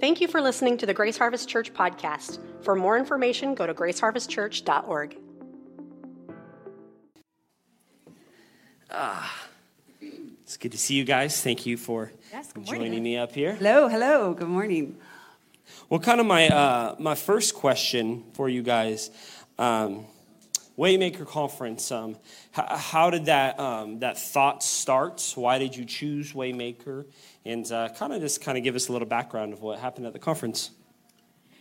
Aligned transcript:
Thank 0.00 0.20
you 0.22 0.28
for 0.28 0.40
listening 0.40 0.78
to 0.78 0.86
the 0.86 0.94
Grace 0.94 1.18
Harvest 1.18 1.46
Church 1.48 1.74
podcast. 1.74 2.38
For 2.62 2.74
more 2.74 2.96
information, 2.96 3.54
go 3.54 3.66
to 3.66 3.74
graceharvestchurch.org. 3.74 5.16
Ah, 8.90 9.46
it's 10.00 10.56
good 10.56 10.72
to 10.72 10.78
see 10.78 10.94
you 10.94 11.04
guys. 11.04 11.42
Thank 11.42 11.66
you 11.66 11.76
for 11.76 12.12
Yes, 12.32 12.50
joining 12.64 13.02
me 13.02 13.16
up 13.18 13.32
here. 13.32 13.54
Hello, 13.54 13.88
hello. 13.88 14.32
Good 14.32 14.48
morning. 14.48 14.96
Well, 15.88 16.00
kind 16.00 16.18
of 16.18 16.26
my 16.26 16.48
uh, 16.48 16.96
my 16.98 17.14
first 17.14 17.54
question 17.54 18.24
for 18.32 18.48
you 18.48 18.62
guys, 18.62 19.10
um, 19.58 20.06
Waymaker 20.80 21.26
Conference. 21.26 21.92
Um, 21.92 22.16
h- 22.56 22.64
how 22.68 23.10
did 23.10 23.26
that 23.26 23.60
um, 23.60 23.98
that 23.98 24.18
thought 24.18 24.62
start? 24.62 25.32
Why 25.34 25.58
did 25.58 25.76
you 25.76 25.84
choose 25.84 26.32
Waymaker? 26.32 27.04
And 27.44 27.70
uh, 27.70 27.90
kind 27.90 28.14
of 28.14 28.22
just 28.22 28.40
kind 28.40 28.56
of 28.56 28.64
give 28.64 28.74
us 28.74 28.88
a 28.88 28.92
little 28.92 29.06
background 29.06 29.52
of 29.52 29.60
what 29.60 29.78
happened 29.78 30.06
at 30.06 30.14
the 30.14 30.18
conference. 30.18 30.70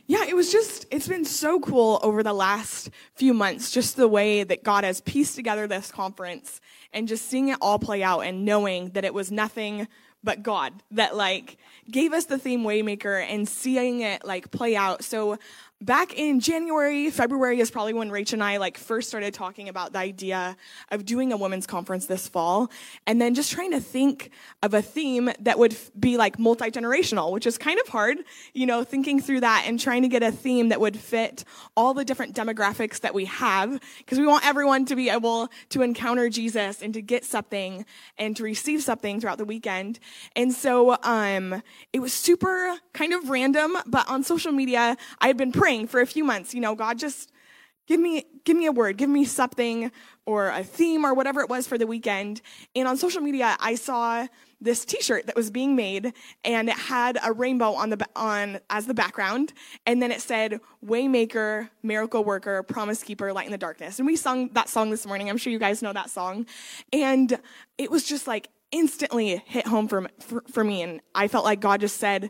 Yeah, 0.08 0.24
it 0.28 0.36
was 0.36 0.52
just, 0.52 0.88
it's 0.90 1.08
been 1.08 1.26
so 1.26 1.60
cool 1.60 2.00
over 2.02 2.24
the 2.24 2.34
last 2.34 2.90
few 3.14 3.32
months, 3.32 3.70
just 3.70 3.96
the 3.96 4.08
way 4.08 4.44
that 4.44 4.64
God 4.64 4.84
has 4.84 5.02
pieced 5.02 5.36
together 5.36 5.68
this 5.68 5.92
conference 5.92 6.62
and 6.94 7.08
just 7.08 7.28
seeing 7.28 7.50
it 7.50 7.60
all 7.62 7.78
play 7.78 8.02
out 8.02 8.22
and 8.22 8.44
knowing 8.44 8.90
that 8.92 9.06
it 9.06 9.14
was 9.14 9.32
nothing 9.32 9.88
but 10.24 10.42
God 10.42 10.74
that 10.92 11.16
like 11.16 11.58
gave 11.92 12.12
us 12.14 12.26
the 12.26 12.40
theme 12.40 12.64
Waymaker 12.64 13.24
and 13.24 13.48
seeing 13.48 14.02
it 14.02 14.26
like 14.26 14.50
play 14.50 14.76
out. 14.76 15.04
So 15.04 15.38
back 15.82 16.14
in 16.18 16.42
January, 16.42 17.10
February 17.10 17.62
is 17.62 17.72
probably 17.72 17.94
when 17.94 18.10
Rach 18.10 18.34
and 18.34 18.44
I 18.44 18.58
like 18.58 18.78
first 18.78 19.08
started 19.08 19.34
talking 19.34 19.70
about 19.70 19.94
the 19.94 20.00
idea 20.00 20.58
of 20.92 21.06
doing 21.06 21.32
a 21.32 21.38
women's 21.38 21.66
conference 21.66 22.06
this 22.06 22.28
fall 22.28 22.70
and 23.08 23.22
then 23.22 23.34
just 23.34 23.52
trying 23.52 23.72
to 23.72 23.80
think 23.80 24.32
of 24.62 24.74
a 24.74 24.82
theme 24.82 25.32
that 25.40 25.58
would 25.58 25.74
f- 25.74 25.92
be 25.98 26.18
like 26.18 26.38
multi-generational, 26.38 27.32
which 27.32 27.48
is 27.48 27.58
kind 27.58 27.80
of 27.80 27.88
hard, 27.88 28.18
you 28.54 28.66
know, 28.66 28.84
thinking 28.84 29.22
through 29.22 29.40
that 29.40 29.64
and 29.68 29.80
trying 29.80 30.02
to 30.02 30.10
get 30.10 30.22
a 30.22 30.34
theme 30.34 30.68
that 30.70 30.82
would 30.82 31.00
fit 31.00 31.46
all 31.78 31.94
the 31.94 32.04
different 32.04 32.36
demographics 32.36 33.00
that 33.00 33.14
we 33.14 33.24
have 33.26 33.80
because 34.00 34.20
we 34.20 34.28
want 34.28 34.46
everyone 34.46 34.84
to 34.84 34.98
be 34.98 35.10
able 35.10 35.48
to 35.70 35.82
encounter 35.82 36.30
Jesus 36.30 36.82
and 36.82 36.94
to 36.94 37.02
get 37.02 37.24
something 37.24 37.86
and 38.18 38.36
to 38.36 38.44
receive 38.44 38.84
something 38.84 39.22
throughout 39.22 39.38
the 39.38 39.46
weekend. 39.46 40.00
And 40.36 40.52
so 40.52 40.98
um, 41.04 41.64
it 41.94 42.00
was 42.00 42.12
super 42.12 42.78
kind 42.92 43.14
of 43.14 43.30
random, 43.30 43.78
but 43.86 44.10
on 44.10 44.24
social 44.24 44.52
media, 44.52 44.98
I 45.22 45.28
had 45.28 45.38
been 45.38 45.54
praying 45.54 45.69
for 45.88 46.02
a 46.02 46.08
few 46.08 46.24
months, 46.24 46.54
you 46.54 46.62
know, 46.62 46.76
God 46.76 46.98
just 46.98 47.32
give 47.90 48.00
me 48.00 48.24
give 48.46 48.56
me 48.56 48.68
a 48.68 48.72
word 48.72 48.96
give 48.98 49.10
me 49.10 49.26
something 49.26 49.92
or 50.26 50.50
a 50.50 50.64
theme 50.64 51.04
or 51.04 51.14
whatever 51.14 51.42
it 51.42 51.50
was 51.50 51.68
for 51.68 51.78
the 51.78 51.88
weekend. 51.88 52.40
And 52.76 52.88
on 52.88 52.96
social 52.96 53.22
media 53.22 53.58
i 53.60 53.76
saw 53.76 54.28
this 54.62 54.86
t-shirt 54.86 55.26
that 55.26 55.36
was 55.36 55.50
being 55.50 55.76
made 55.76 56.14
and 56.46 56.70
it 56.70 56.76
had 56.76 57.18
a 57.24 57.34
rainbow 57.34 57.72
on 57.74 57.90
the 57.90 58.08
on 58.16 58.60
as 58.70 58.86
the 58.86 58.94
background. 58.94 59.54
And 59.86 60.02
then 60.02 60.12
it 60.12 60.22
said 60.22 60.60
waymaker 60.86 61.70
miracle 61.82 62.24
worker 62.24 62.62
promise 62.64 63.04
keeper 63.04 63.34
light 63.34 63.48
in 63.48 63.52
the 63.52 63.58
darkness. 63.58 64.00
And 64.00 64.06
we 64.06 64.16
sung 64.16 64.50
that 64.50 64.70
song 64.70 64.92
this 64.92 65.06
morning. 65.06 65.30
I'm 65.30 65.38
sure 65.38 65.52
you 65.52 65.60
guys 65.60 65.82
know 65.82 65.94
that 65.94 66.10
song. 66.10 66.46
And 66.94 67.40
it 67.78 67.90
was 67.90 68.04
just 68.04 68.28
like 68.28 68.50
instantly 68.72 69.42
hit 69.48 69.66
home 69.66 69.88
for, 69.88 70.08
for, 70.20 70.44
for 70.52 70.64
me. 70.64 70.84
And 70.84 71.02
i 71.16 71.28
felt 71.28 71.44
like 71.44 71.60
god 71.60 71.82
just 71.82 71.98
said 71.98 72.30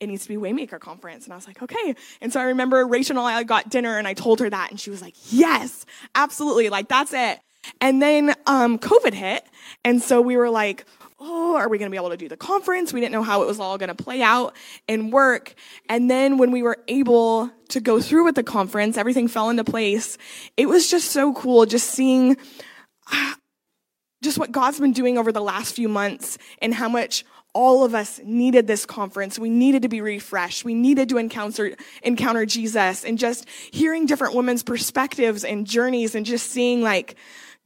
it 0.00 0.06
needs 0.06 0.22
to 0.22 0.28
be 0.28 0.36
Waymaker 0.36 0.78
conference. 0.78 1.24
And 1.24 1.32
I 1.32 1.36
was 1.36 1.46
like, 1.46 1.62
okay. 1.62 1.94
And 2.20 2.32
so 2.32 2.40
I 2.40 2.44
remember 2.44 2.86
Rachel 2.86 3.18
and 3.18 3.26
I 3.26 3.42
got 3.42 3.68
dinner 3.68 3.98
and 3.98 4.06
I 4.06 4.14
told 4.14 4.40
her 4.40 4.48
that 4.48 4.70
and 4.70 4.78
she 4.78 4.90
was 4.90 5.02
like, 5.02 5.14
yes, 5.30 5.84
absolutely. 6.14 6.68
Like 6.68 6.88
that's 6.88 7.12
it. 7.12 7.40
And 7.80 8.00
then, 8.00 8.34
um, 8.46 8.78
COVID 8.78 9.12
hit. 9.12 9.44
And 9.84 10.00
so 10.00 10.20
we 10.20 10.36
were 10.36 10.50
like, 10.50 10.84
oh, 11.20 11.56
are 11.56 11.68
we 11.68 11.78
going 11.78 11.90
to 11.90 11.90
be 11.90 11.96
able 11.96 12.10
to 12.10 12.16
do 12.16 12.28
the 12.28 12.36
conference? 12.36 12.92
We 12.92 13.00
didn't 13.00 13.12
know 13.12 13.24
how 13.24 13.42
it 13.42 13.46
was 13.46 13.58
all 13.58 13.76
going 13.76 13.88
to 13.88 13.94
play 13.94 14.22
out 14.22 14.54
and 14.88 15.12
work. 15.12 15.54
And 15.88 16.08
then 16.10 16.38
when 16.38 16.52
we 16.52 16.62
were 16.62 16.78
able 16.86 17.50
to 17.70 17.80
go 17.80 18.00
through 18.00 18.24
with 18.24 18.36
the 18.36 18.44
conference, 18.44 18.96
everything 18.96 19.26
fell 19.26 19.50
into 19.50 19.64
place. 19.64 20.16
It 20.56 20.66
was 20.66 20.88
just 20.88 21.10
so 21.10 21.32
cool 21.34 21.66
just 21.66 21.90
seeing 21.90 22.36
just 24.22 24.38
what 24.38 24.52
God's 24.52 24.80
been 24.80 24.92
doing 24.92 25.18
over 25.18 25.32
the 25.32 25.42
last 25.42 25.74
few 25.74 25.88
months 25.88 26.38
and 26.62 26.72
how 26.72 26.88
much 26.88 27.24
all 27.58 27.82
of 27.82 27.92
us 27.92 28.20
needed 28.22 28.68
this 28.68 28.86
conference. 28.86 29.36
We 29.36 29.50
needed 29.50 29.82
to 29.82 29.88
be 29.88 30.00
refreshed. 30.00 30.64
We 30.64 30.74
needed 30.74 31.08
to 31.08 31.18
encounter, 31.18 31.74
encounter 32.04 32.46
Jesus 32.46 33.04
and 33.04 33.18
just 33.18 33.48
hearing 33.72 34.06
different 34.06 34.36
women's 34.36 34.62
perspectives 34.62 35.42
and 35.42 35.66
journeys 35.66 36.14
and 36.14 36.24
just 36.24 36.52
seeing 36.52 36.82
like 36.82 37.16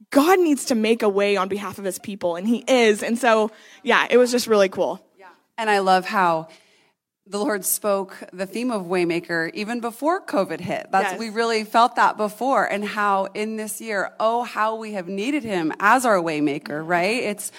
God 0.09 0.39
needs 0.39 0.65
to 0.65 0.75
make 0.75 1.03
a 1.03 1.09
way 1.09 1.37
on 1.37 1.47
behalf 1.47 1.77
of 1.77 1.85
his 1.85 1.99
people 1.99 2.37
and 2.37 2.47
he 2.47 2.63
is. 2.67 3.03
And 3.03 3.19
so, 3.19 3.51
yeah, 3.83 4.07
it 4.09 4.17
was 4.17 4.31
just 4.31 4.47
really 4.47 4.67
cool. 4.67 4.99
And 5.59 5.69
I 5.69 5.77
love 5.77 6.05
how 6.07 6.47
the 7.27 7.37
Lord 7.37 7.63
spoke 7.63 8.17
the 8.33 8.47
theme 8.47 8.71
of 8.71 8.87
Waymaker 8.87 9.53
even 9.53 9.79
before 9.79 10.25
COVID 10.25 10.59
hit. 10.59 10.87
That's 10.91 11.11
Yes. 11.11 11.19
we 11.19 11.29
really 11.29 11.65
felt 11.65 11.97
that 11.97 12.17
before 12.17 12.65
and 12.65 12.83
how 12.83 13.25
in 13.35 13.57
this 13.57 13.79
year, 13.79 14.11
oh 14.19 14.41
how 14.41 14.75
we 14.75 14.93
have 14.93 15.07
needed 15.07 15.43
him 15.43 15.71
as 15.79 16.03
our 16.03 16.17
Waymaker, 16.17 16.81
right? 16.83 17.21
It's 17.21 17.51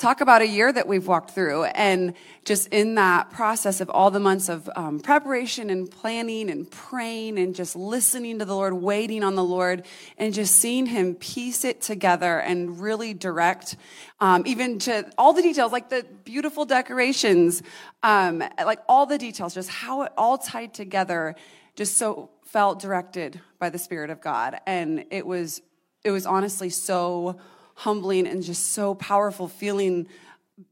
talk 0.00 0.20
about 0.20 0.40
a 0.40 0.46
year 0.46 0.72
that 0.72 0.88
we've 0.88 1.06
walked 1.06 1.30
through 1.30 1.64
and 1.64 2.14
just 2.46 2.66
in 2.68 2.94
that 2.94 3.30
process 3.30 3.80
of 3.80 3.88
all 3.90 4.10
the 4.10 4.18
months 4.18 4.48
of 4.48 4.68
um, 4.74 4.98
preparation 4.98 5.68
and 5.68 5.90
planning 5.90 6.50
and 6.50 6.70
praying 6.70 7.38
and 7.38 7.54
just 7.54 7.76
listening 7.76 8.38
to 8.38 8.44
the 8.46 8.54
lord 8.56 8.72
waiting 8.72 9.22
on 9.22 9.34
the 9.34 9.44
lord 9.44 9.86
and 10.16 10.32
just 10.32 10.56
seeing 10.56 10.86
him 10.86 11.14
piece 11.14 11.64
it 11.64 11.82
together 11.82 12.38
and 12.40 12.80
really 12.80 13.12
direct 13.12 13.76
um, 14.20 14.42
even 14.46 14.78
to 14.78 15.08
all 15.18 15.34
the 15.34 15.42
details 15.42 15.70
like 15.70 15.90
the 15.90 16.04
beautiful 16.24 16.64
decorations 16.64 17.62
um, 18.02 18.42
like 18.64 18.80
all 18.88 19.04
the 19.04 19.18
details 19.18 19.52
just 19.52 19.68
how 19.68 20.02
it 20.02 20.12
all 20.16 20.38
tied 20.38 20.72
together 20.72 21.36
just 21.76 21.96
so 21.96 22.30
felt 22.50 22.80
directed 22.80 23.40
by 23.58 23.70
the 23.70 23.78
spirit 23.78 24.10
of 24.10 24.20
god. 24.20 24.60
And 24.66 25.04
it 25.10 25.26
was 25.26 25.62
it 26.02 26.10
was 26.10 26.26
honestly 26.26 26.70
so 26.70 27.38
humbling 27.80 28.26
and 28.26 28.42
just 28.42 28.72
so 28.72 28.94
powerful 28.94 29.48
feeling 29.48 30.06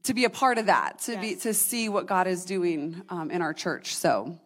to 0.03 0.13
be 0.13 0.25
a 0.25 0.29
part 0.29 0.59
of 0.59 0.67
that 0.67 0.99
to 0.99 1.17
be 1.17 1.35
to 1.35 1.55
see 1.55 1.89
what 1.89 2.05
god 2.05 2.27
is 2.27 2.45
doing 2.45 3.01
um, 3.09 3.31
in 3.31 3.41
our 3.41 3.53
church 3.53 3.95
so. 3.95 4.37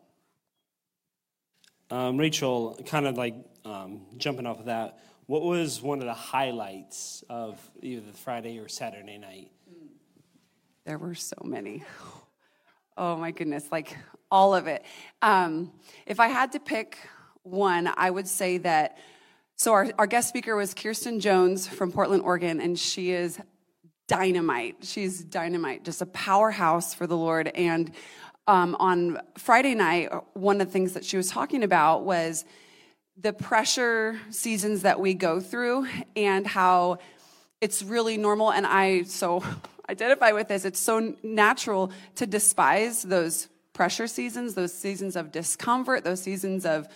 Um, 1.91 2.17
Rachel, 2.17 2.79
kind 2.87 3.05
of 3.05 3.17
like 3.17 3.35
um, 3.65 4.01
jumping 4.17 4.47
off 4.47 4.59
of 4.59 4.65
that, 4.65 4.97
what 5.27 5.43
was 5.43 5.79
one 5.79 5.99
of 5.99 6.05
the 6.05 6.13
highlights 6.13 7.23
of 7.29 7.59
either 7.83 8.01
the 8.01 8.17
Friday 8.17 8.57
or 8.57 8.67
Saturday 8.67 9.17
night? 9.17 9.51
there 10.85 10.97
were 10.97 11.15
so 11.15 11.35
many. 11.43 11.83
Oh 12.97 13.17
my 13.17 13.31
goodness 13.31 13.65
like 13.71 13.97
all 14.31 14.55
of 14.55 14.67
it. 14.67 14.83
Um, 15.21 15.71
if 16.05 16.19
i 16.19 16.27
had 16.27 16.53
to 16.53 16.59
pick 16.59 16.97
one 17.43 17.91
i 17.97 18.09
would 18.09 18.27
say 18.27 18.57
that 18.57 18.97
so 19.55 19.73
our, 19.73 19.91
our 19.97 20.07
guest 20.07 20.29
speaker 20.29 20.55
was 20.55 20.73
kirsten 20.73 21.19
jones 21.19 21.67
from 21.67 21.91
portland 21.91 22.23
oregon 22.23 22.59
and 22.59 22.77
she 22.77 23.11
is 23.11 23.39
dynamite. 24.07 24.77
She's 24.81 25.23
dynamite 25.23 25.83
just 25.83 26.01
a 26.01 26.05
powerhouse 26.05 26.93
for 26.93 27.07
the 27.07 27.17
lord. 27.17 27.47
And 27.47 27.91
um, 28.47 28.75
on 28.79 29.19
friday 29.37 29.75
night 29.75 30.11
one 30.33 30.59
of 30.59 30.67
the 30.67 30.73
things 30.73 30.93
that 30.93 31.05
she 31.05 31.17
was 31.17 31.29
talking 31.29 31.63
about 31.63 32.03
was 32.03 32.45
the 33.17 33.31
pressure 33.31 34.19
seasons 34.29 34.81
that 34.81 34.99
we 34.99 35.13
go 35.13 35.39
through 35.39 35.87
and 36.15 36.45
how 36.45 36.97
it's 37.61 37.81
really 37.81 38.17
normal. 38.17 38.51
And 38.51 38.65
i 38.65 39.03
so 39.03 39.43
identify 39.89 40.31
with 40.31 40.47
this. 40.47 40.65
It's 40.65 40.79
so 40.79 41.15
natural 41.23 41.91
to 42.15 42.25
despise 42.25 43.03
those 43.03 43.49
pressure 43.73 44.05
seasons 44.05 44.53
those 44.53 44.71
seasons 44.71 45.15
of 45.15 45.31
discomfort 45.31 46.03
those 46.03 46.21
seasons 46.21 46.63
of 46.63 46.87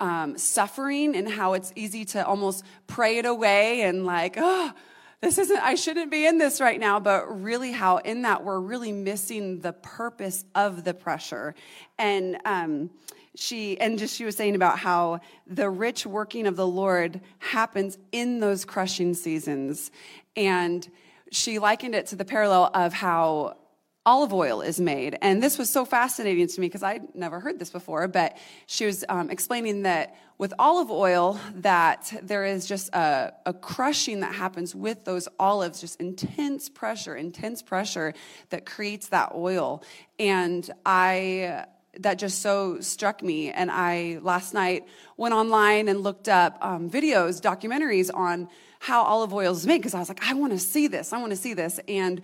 um, 0.00 0.36
suffering 0.36 1.14
and 1.14 1.28
how 1.28 1.52
it's 1.52 1.72
easy 1.76 2.04
to 2.06 2.26
almost 2.26 2.64
pray 2.86 3.18
it 3.18 3.26
away 3.26 3.82
and 3.82 4.04
like 4.06 4.34
oh 4.38 4.72
this 5.20 5.36
isn't 5.36 5.58
i 5.62 5.74
shouldn't 5.74 6.10
be 6.10 6.26
in 6.26 6.38
this 6.38 6.60
right 6.60 6.80
now. 6.80 6.98
But 6.98 7.42
really 7.42 7.72
how 7.72 7.98
in 7.98 8.22
that 8.22 8.42
we're 8.42 8.60
really 8.60 8.92
missing 8.92 9.60
the 9.60 9.72
purpose 9.72 10.44
of 10.54 10.84
the 10.84 10.94
pressure. 10.94 11.54
And 11.98 12.38
um, 12.44 12.90
she 13.36 13.78
and 13.78 13.98
just 13.98 14.16
she 14.16 14.24
was 14.24 14.36
saying 14.36 14.54
about 14.54 14.78
how 14.78 15.20
the 15.46 15.68
rich 15.68 16.06
working 16.06 16.46
of 16.46 16.56
the 16.56 16.66
lord 16.66 17.20
happens 17.38 17.98
in 18.12 18.40
those 18.40 18.64
crushing 18.64 19.14
seasons. 19.14 19.90
And 20.36 20.88
she 21.30 21.58
likened 21.58 21.94
it 21.94 22.06
to 22.08 22.16
the 22.16 22.24
parallel 22.24 22.70
of 22.74 22.92
how 22.92 23.56
olive 24.06 24.32
oil 24.32 24.62
is 24.62 24.80
made 24.80 25.16
and 25.20 25.42
this 25.42 25.58
was 25.58 25.68
so 25.68 25.84
fascinating 25.84 26.46
to 26.46 26.60
me 26.60 26.66
because 26.66 26.82
i'd 26.82 27.14
never 27.14 27.38
heard 27.38 27.58
this 27.58 27.70
before 27.70 28.08
but 28.08 28.36
she 28.66 28.86
was 28.86 29.04
um, 29.08 29.28
explaining 29.30 29.82
that 29.82 30.16
with 30.38 30.54
olive 30.58 30.90
oil 30.90 31.38
that 31.54 32.12
there 32.22 32.46
is 32.46 32.66
just 32.66 32.88
a, 32.94 33.32
a 33.44 33.52
crushing 33.52 34.20
that 34.20 34.34
happens 34.34 34.74
with 34.74 35.04
those 35.04 35.28
olives 35.38 35.80
just 35.80 36.00
intense 36.00 36.68
pressure 36.68 37.14
intense 37.14 37.60
pressure 37.62 38.14
that 38.48 38.64
creates 38.64 39.08
that 39.08 39.32
oil 39.34 39.82
and 40.18 40.70
i 40.86 41.66
that 41.98 42.18
just 42.18 42.40
so 42.40 42.80
struck 42.80 43.22
me. 43.22 43.50
And 43.50 43.70
I 43.70 44.18
last 44.22 44.54
night 44.54 44.86
went 45.16 45.34
online 45.34 45.88
and 45.88 46.00
looked 46.00 46.28
up 46.28 46.56
um, 46.60 46.88
videos, 46.88 47.40
documentaries 47.40 48.10
on 48.14 48.48
how 48.78 49.02
olive 49.02 49.34
oil 49.34 49.52
is 49.52 49.66
made 49.66 49.78
because 49.78 49.94
I 49.94 49.98
was 49.98 50.08
like, 50.08 50.24
I 50.26 50.34
want 50.34 50.52
to 50.52 50.58
see 50.58 50.86
this. 50.86 51.12
I 51.12 51.18
want 51.18 51.30
to 51.30 51.36
see 51.36 51.54
this. 51.54 51.80
And 51.88 52.22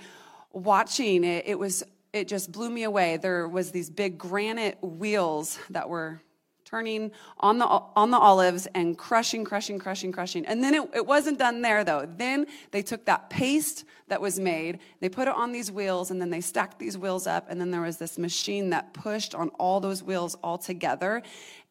watching 0.57 1.23
it, 1.23 1.45
it 1.47 1.59
was 1.59 1.85
it 2.13 2.29
just 2.29 2.51
blew 2.51 2.71
me 2.71 2.85
away. 2.85 3.19
There 3.19 3.47
was 3.47 3.71
these 3.71 3.91
big 3.91 4.17
granite 4.17 4.79
wheels 4.81 5.59
that 5.69 5.89
were 5.89 6.23
turning 6.65 7.13
on 7.39 7.59
the 7.59 7.67
on 7.67 8.11
the 8.11 8.19
olives 8.19 8.67
and 8.75 8.97
crushing 8.97 9.45
crushing 9.45 9.79
crushing 9.79 10.11
crushing. 10.11 10.47
And 10.47 10.65
then 10.65 10.75
it, 10.75 10.91
it 10.95 11.07
wasn't 11.07 11.39
done 11.39 11.63
there 11.63 11.85
though. 11.85 12.09
Then 12.17 12.47
they 12.71 12.83
took 12.83 13.05
that 13.05 13.29
paste 13.29 13.85
that 14.09 14.21
was 14.21 14.41
made 14.41 14.79
they 15.01 15.09
put 15.09 15.29
it 15.29 15.35
on 15.35 15.53
these 15.53 15.71
wheels 15.71 16.11
and 16.11 16.21
then 16.21 16.31
they 16.31 16.41
stacked 16.41 16.79
these 16.79 16.97
wheels 16.97 17.27
up 17.27 17.47
and 17.51 17.61
then 17.61 17.71
there 17.71 17.83
was 17.83 17.99
this 17.99 18.19
machine 18.19 18.71
that 18.71 18.95
pushed 18.95 19.35
on 19.35 19.51
all 19.61 19.79
those 19.81 20.03
wheels 20.03 20.37
all 20.43 20.59
together. 20.59 21.23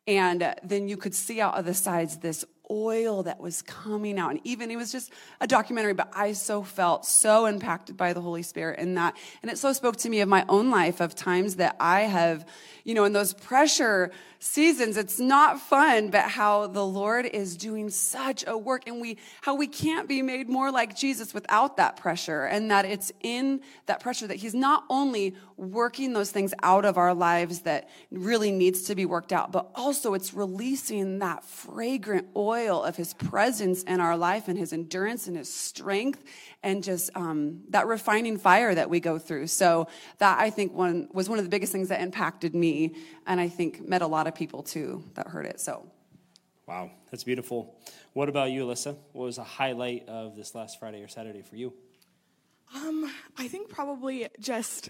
And 0.08 0.56
then 0.64 0.88
you 0.88 0.98
could 0.98 1.16
see 1.16 1.42
out 1.42 1.58
of 1.58 1.66
the 1.66 1.74
sides 1.74 2.18
this 2.18 2.46
oil 2.70 3.24
that 3.24 3.40
was 3.40 3.62
coming 3.62 4.18
out. 4.20 4.32
And 4.32 4.40
even 4.44 4.72
it 4.72 4.76
was 4.76 4.92
just 4.92 5.12
a 5.42 5.48
documentary, 5.48 5.94
but 5.94 6.10
I 6.14 6.34
so 6.34 6.64
felt 6.64 7.06
so 7.06 7.46
impacted 7.46 7.98
by 7.98 8.14
the 8.14 8.22
Holy 8.22 8.44
Spirit 8.44 8.80
in 8.80 8.96
that. 8.96 9.16
And 9.42 9.52
it 9.52 9.58
so 9.58 9.74
spoke 9.74 9.98
to 9.98 10.10
me 10.10 10.22
of 10.22 10.30
my 10.30 10.46
own 10.50 10.72
life 10.72 11.00
of 11.02 11.16
times 11.16 11.56
that 11.56 11.76
I 11.80 12.02
have, 12.02 12.46
you 12.84 12.94
know, 12.94 13.04
in 13.04 13.14
those 13.14 13.34
pressure 13.34 14.12
seasons, 14.40 14.96
it's 14.96 15.20
not 15.20 15.60
fun, 15.60 16.10
but 16.10 16.24
how 16.24 16.68
the 16.68 16.86
Lord 16.86 17.26
is 17.26 17.58
doing 17.58 17.90
such 17.90 18.44
a 18.46 18.58
work 18.58 18.88
and 18.88 19.02
we, 19.02 19.18
how 19.42 19.56
we 19.56 19.68
can't 19.68 20.08
be 20.08 20.22
made 20.22 20.48
more 20.48 20.72
like 20.72 20.96
Jesus 20.96 21.34
without 21.34 21.78
that 21.78 21.98
pressure. 21.98 22.44
And 22.44 22.70
that 22.70 22.86
it's 22.86 23.12
in 23.22 23.62
that 23.88 24.02
pressure 24.02 24.28
that 24.28 24.36
He's 24.36 24.54
not 24.54 24.84
only 24.90 25.36
working 25.58 26.14
those 26.14 26.32
things 26.32 26.54
out 26.62 26.86
of 26.86 26.98
our 26.98 27.14
lives 27.14 27.62
that 27.62 27.90
really 28.12 28.52
needs 28.52 28.84
to 28.84 28.96
be 28.96 29.06
worked 29.06 29.34
out, 29.34 29.52
but 29.52 29.72
also 29.74 30.14
it's 30.14 30.34
releasing 30.34 31.20
that 31.20 31.44
fragrant 31.44 32.28
oil 32.36 32.55
of 32.64 32.96
His 32.96 33.14
presence 33.14 33.84
in 33.84 34.00
our 34.00 34.18
life 34.18 34.48
and 34.48 34.58
His 34.58 34.74
endurance 34.74 35.28
and 35.28 35.38
His 35.38 35.54
strength 35.54 36.24
and 36.64 36.84
just 36.84 37.10
um, 37.16 37.62
that 37.70 37.88
refining 37.88 38.38
fire 38.38 38.74
that 38.74 38.90
we 38.90 39.00
go 39.00 39.20
through. 39.20 39.48
So 39.48 39.88
that 40.18 40.40
I 40.40 40.50
think 40.50 40.74
one 40.74 41.10
was 41.14 41.30
one 41.30 41.38
of 41.38 41.46
the 41.46 41.50
biggest 41.50 41.72
things 41.72 41.90
that 41.90 42.02
impacted 42.02 42.56
me, 42.56 42.96
and 43.28 43.40
I 43.40 43.50
think 43.50 43.88
met 43.88 44.02
a 44.02 44.08
lot 44.08 44.28
of 44.28 44.36
people 44.36 44.64
too 44.64 45.04
that 45.16 45.28
heard 45.28 45.46
it. 45.46 45.60
So, 45.60 45.86
wow, 46.68 46.90
that's 47.12 47.24
beautiful. 47.24 47.78
What 48.14 48.30
about 48.30 48.52
you, 48.52 48.66
Alyssa? 48.66 48.96
What 49.14 49.26
was 49.26 49.38
a 49.38 49.44
highlight 49.44 50.08
of 50.08 50.36
this 50.36 50.56
last 50.56 50.80
Friday 50.80 51.04
or 51.04 51.08
Saturday 51.08 51.42
for 51.42 51.56
you? 51.56 51.74
Um, 52.74 53.12
I 53.38 53.48
think 53.48 53.70
probably 53.70 54.28
just 54.40 54.90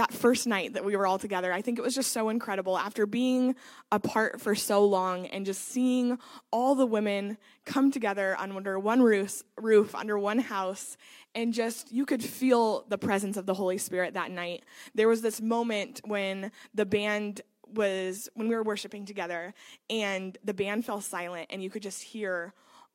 that 0.00 0.14
first 0.14 0.46
night 0.46 0.72
that 0.72 0.82
we 0.82 0.96
were 0.96 1.06
all 1.06 1.18
together. 1.18 1.52
I 1.52 1.60
think 1.60 1.78
it 1.78 1.82
was 1.82 1.94
just 1.94 2.10
so 2.10 2.30
incredible 2.30 2.78
after 2.78 3.04
being 3.04 3.54
apart 3.92 4.40
for 4.40 4.54
so 4.54 4.82
long 4.86 5.26
and 5.26 5.44
just 5.44 5.68
seeing 5.68 6.18
all 6.50 6.74
the 6.74 6.86
women 6.86 7.36
come 7.66 7.90
together 7.90 8.34
under 8.38 8.78
one 8.78 9.02
roof, 9.02 9.42
roof 9.58 9.94
under 9.94 10.18
one 10.18 10.38
house 10.38 10.96
and 11.34 11.52
just 11.52 11.92
you 11.92 12.06
could 12.06 12.24
feel 12.24 12.86
the 12.88 12.96
presence 12.96 13.36
of 13.36 13.44
the 13.44 13.52
Holy 13.52 13.76
Spirit 13.76 14.14
that 14.14 14.30
night. 14.30 14.64
There 14.94 15.06
was 15.06 15.20
this 15.20 15.42
moment 15.42 16.00
when 16.06 16.50
the 16.72 16.86
band 16.86 17.42
was 17.66 18.30
when 18.32 18.48
we 18.48 18.54
were 18.54 18.62
worshiping 18.62 19.04
together 19.04 19.52
and 19.90 20.38
the 20.42 20.54
band 20.54 20.86
fell 20.86 21.02
silent 21.02 21.48
and 21.50 21.62
you 21.62 21.68
could 21.68 21.82
just 21.82 22.02
hear 22.02 22.54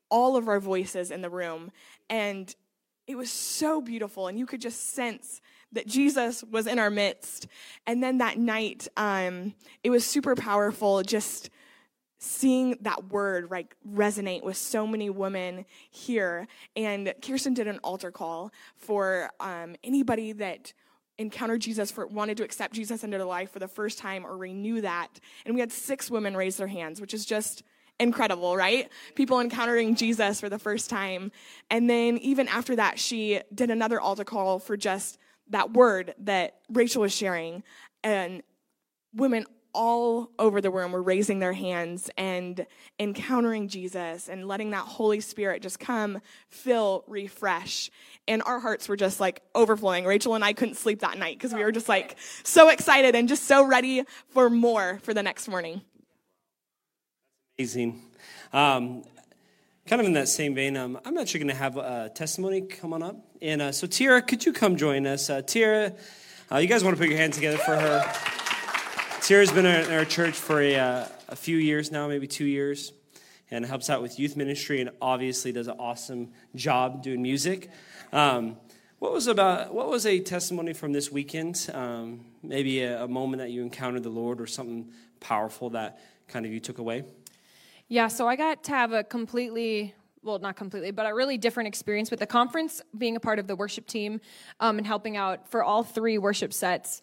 all 0.09 0.37
of 0.37 0.47
our 0.47 0.59
voices 0.59 1.11
in 1.11 1.21
the 1.21 1.29
room 1.29 1.71
and 2.09 2.55
it 3.05 3.15
was 3.15 3.29
so 3.29 3.79
beautiful 3.79 4.25
and 4.25 4.39
you 4.39 4.47
could 4.47 4.59
just 4.59 4.95
sense 4.95 5.39
that 5.75 5.87
Jesus 5.87 6.43
was 6.43 6.67
in 6.67 6.79
our 6.79 6.89
midst. 6.89 7.47
And 7.85 8.01
then 8.01 8.17
that 8.17 8.37
night, 8.37 8.87
um, 8.97 9.53
it 9.83 9.89
was 9.89 10.05
super 10.05 10.35
powerful 10.35 11.03
just 11.03 11.49
seeing 12.17 12.77
that 12.81 13.11
word 13.11 13.51
like 13.51 13.75
resonate 13.87 14.43
with 14.43 14.57
so 14.57 14.87
many 14.87 15.09
women 15.09 15.65
here. 15.91 16.47
And 16.75 17.13
Kirsten 17.21 17.53
did 17.53 17.67
an 17.67 17.79
altar 17.83 18.11
call 18.11 18.51
for 18.77 19.29
um, 19.39 19.75
anybody 19.83 20.31
that 20.33 20.73
encountered 21.17 21.61
Jesus 21.61 21.91
for 21.91 22.07
wanted 22.07 22.37
to 22.37 22.43
accept 22.43 22.73
Jesus 22.73 23.03
into 23.03 23.17
their 23.17 23.27
life 23.27 23.51
for 23.51 23.59
the 23.59 23.67
first 23.67 23.99
time 23.99 24.25
or 24.25 24.35
renew 24.37 24.81
that. 24.81 25.19
And 25.45 25.53
we 25.53 25.61
had 25.61 25.71
six 25.71 26.09
women 26.09 26.35
raise 26.35 26.57
their 26.57 26.67
hands, 26.67 26.99
which 26.99 27.13
is 27.13 27.25
just 27.25 27.63
incredible, 27.99 28.57
right? 28.57 28.89
People 29.15 29.39
encountering 29.39 29.95
Jesus 29.95 30.39
for 30.39 30.49
the 30.49 30.59
first 30.59 30.89
time. 30.89 31.31
And 31.69 31.89
then 31.89 32.17
even 32.17 32.47
after 32.47 32.75
that, 32.75 32.99
she 32.99 33.39
did 33.53 33.69
another 33.69 34.01
altar 34.01 34.25
call 34.25 34.59
for 34.59 34.75
just 34.75 35.17
that 35.49 35.73
word 35.73 36.15
that 36.19 36.59
Rachel 36.69 37.01
was 37.01 37.13
sharing, 37.13 37.63
and 38.03 38.41
women 39.13 39.45
all 39.75 40.31
over 40.39 40.61
the 40.61 40.71
room 40.71 40.93
were 40.93 41.03
raising 41.03 41.39
their 41.39 41.53
hands 41.53 42.09
and 42.17 42.65
encountering 42.97 43.67
Jesus 43.67 44.29
and 44.29 44.47
letting 44.47 44.71
that 44.71 44.85
Holy 44.85 45.19
Spirit 45.19 45.61
just 45.61 45.79
come, 45.79 46.21
fill, 46.47 47.03
refresh. 47.07 47.91
And 48.27 48.41
our 48.43 48.59
hearts 48.59 48.87
were 48.87 48.95
just 48.95 49.19
like 49.19 49.41
overflowing. 49.53 50.05
Rachel 50.05 50.33
and 50.33 50.43
I 50.43 50.53
couldn't 50.53 50.75
sleep 50.75 51.01
that 51.01 51.19
night 51.19 51.37
because 51.37 51.53
we 51.53 51.61
were 51.61 51.73
just 51.73 51.89
like 51.89 52.15
so 52.43 52.69
excited 52.69 53.15
and 53.15 53.27
just 53.27 53.43
so 53.43 53.63
ready 53.63 54.03
for 54.29 54.49
more 54.49 54.99
for 55.03 55.13
the 55.13 55.21
next 55.21 55.47
morning. 55.49 55.81
Amazing. 57.59 58.01
Um, 58.53 59.03
kind 59.85 59.99
of 60.01 60.07
in 60.07 60.13
that 60.13 60.29
same 60.29 60.55
vein, 60.55 60.77
um, 60.77 60.99
I'm 61.05 61.17
actually 61.17 61.41
going 61.41 61.49
to 61.49 61.55
have 61.55 61.77
a 61.77 62.11
testimony 62.15 62.61
come 62.61 62.93
on 62.93 63.03
up. 63.03 63.17
And 63.45 63.61
uh, 63.61 63.71
so, 63.71 63.85
Tira, 63.85 64.23
could 64.23 64.43
you 64.43 64.53
come 64.53 64.75
join 64.75 65.05
us? 65.05 65.29
Uh, 65.29 65.39
Tira, 65.43 65.93
uh, 66.51 66.57
you 66.57 66.67
guys 66.67 66.83
want 66.83 66.97
to 66.97 66.99
put 66.99 67.09
your 67.09 67.19
hands 67.19 67.35
together 67.35 67.59
for 67.59 67.75
her? 67.75 68.11
Tira's 69.21 69.51
been 69.51 69.67
in 69.67 69.93
our 69.93 70.03
church 70.03 70.33
for 70.33 70.59
a, 70.59 70.75
uh, 70.75 71.07
a 71.29 71.35
few 71.35 71.57
years 71.57 71.91
now, 71.91 72.07
maybe 72.07 72.25
two 72.25 72.45
years, 72.45 72.91
and 73.51 73.63
helps 73.63 73.87
out 73.87 74.01
with 74.01 74.17
youth 74.17 74.35
ministry 74.35 74.81
and 74.81 74.89
obviously 74.99 75.51
does 75.51 75.67
an 75.67 75.75
awesome 75.77 76.31
job 76.55 77.03
doing 77.03 77.21
music. 77.21 77.69
Um, 78.11 78.57
what 78.97 79.13
was 79.13 79.27
about 79.27 79.71
what 79.71 79.89
was 79.89 80.07
a 80.07 80.19
testimony 80.21 80.73
from 80.73 80.91
this 80.91 81.11
weekend? 81.11 81.69
Um, 81.71 82.21
maybe 82.41 82.81
a, 82.81 83.03
a 83.03 83.07
moment 83.07 83.41
that 83.41 83.51
you 83.51 83.61
encountered 83.61 84.01
the 84.01 84.09
Lord 84.09 84.41
or 84.41 84.47
something 84.47 84.91
powerful 85.19 85.69
that 85.69 85.99
kind 86.27 86.47
of 86.47 86.51
you 86.51 86.59
took 86.59 86.79
away? 86.79 87.03
Yeah, 87.89 88.07
so 88.07 88.27
I 88.27 88.37
got 88.37 88.63
to 88.63 88.71
have 88.71 88.91
a 88.91 89.03
completely 89.03 89.93
well, 90.25 90.39
not 90.39 90.55
completely, 90.55 90.91
but 90.91 91.05
a 91.05 91.13
really 91.13 91.37
different 91.37 91.67
experience 91.67 92.09
with 92.09 92.19
the 92.19 92.25
conference, 92.25 92.81
being 92.97 93.15
a 93.15 93.19
part 93.19 93.37
of 93.37 93.47
the 93.47 93.55
worship 93.55 93.85
team 93.85 94.19
um, 94.59 94.79
and 94.79 94.87
helping 94.87 95.15
out 95.15 95.49
for 95.49 95.63
all 95.63 95.83
three 95.83 96.17
worship 96.17 96.51
sets. 96.51 97.01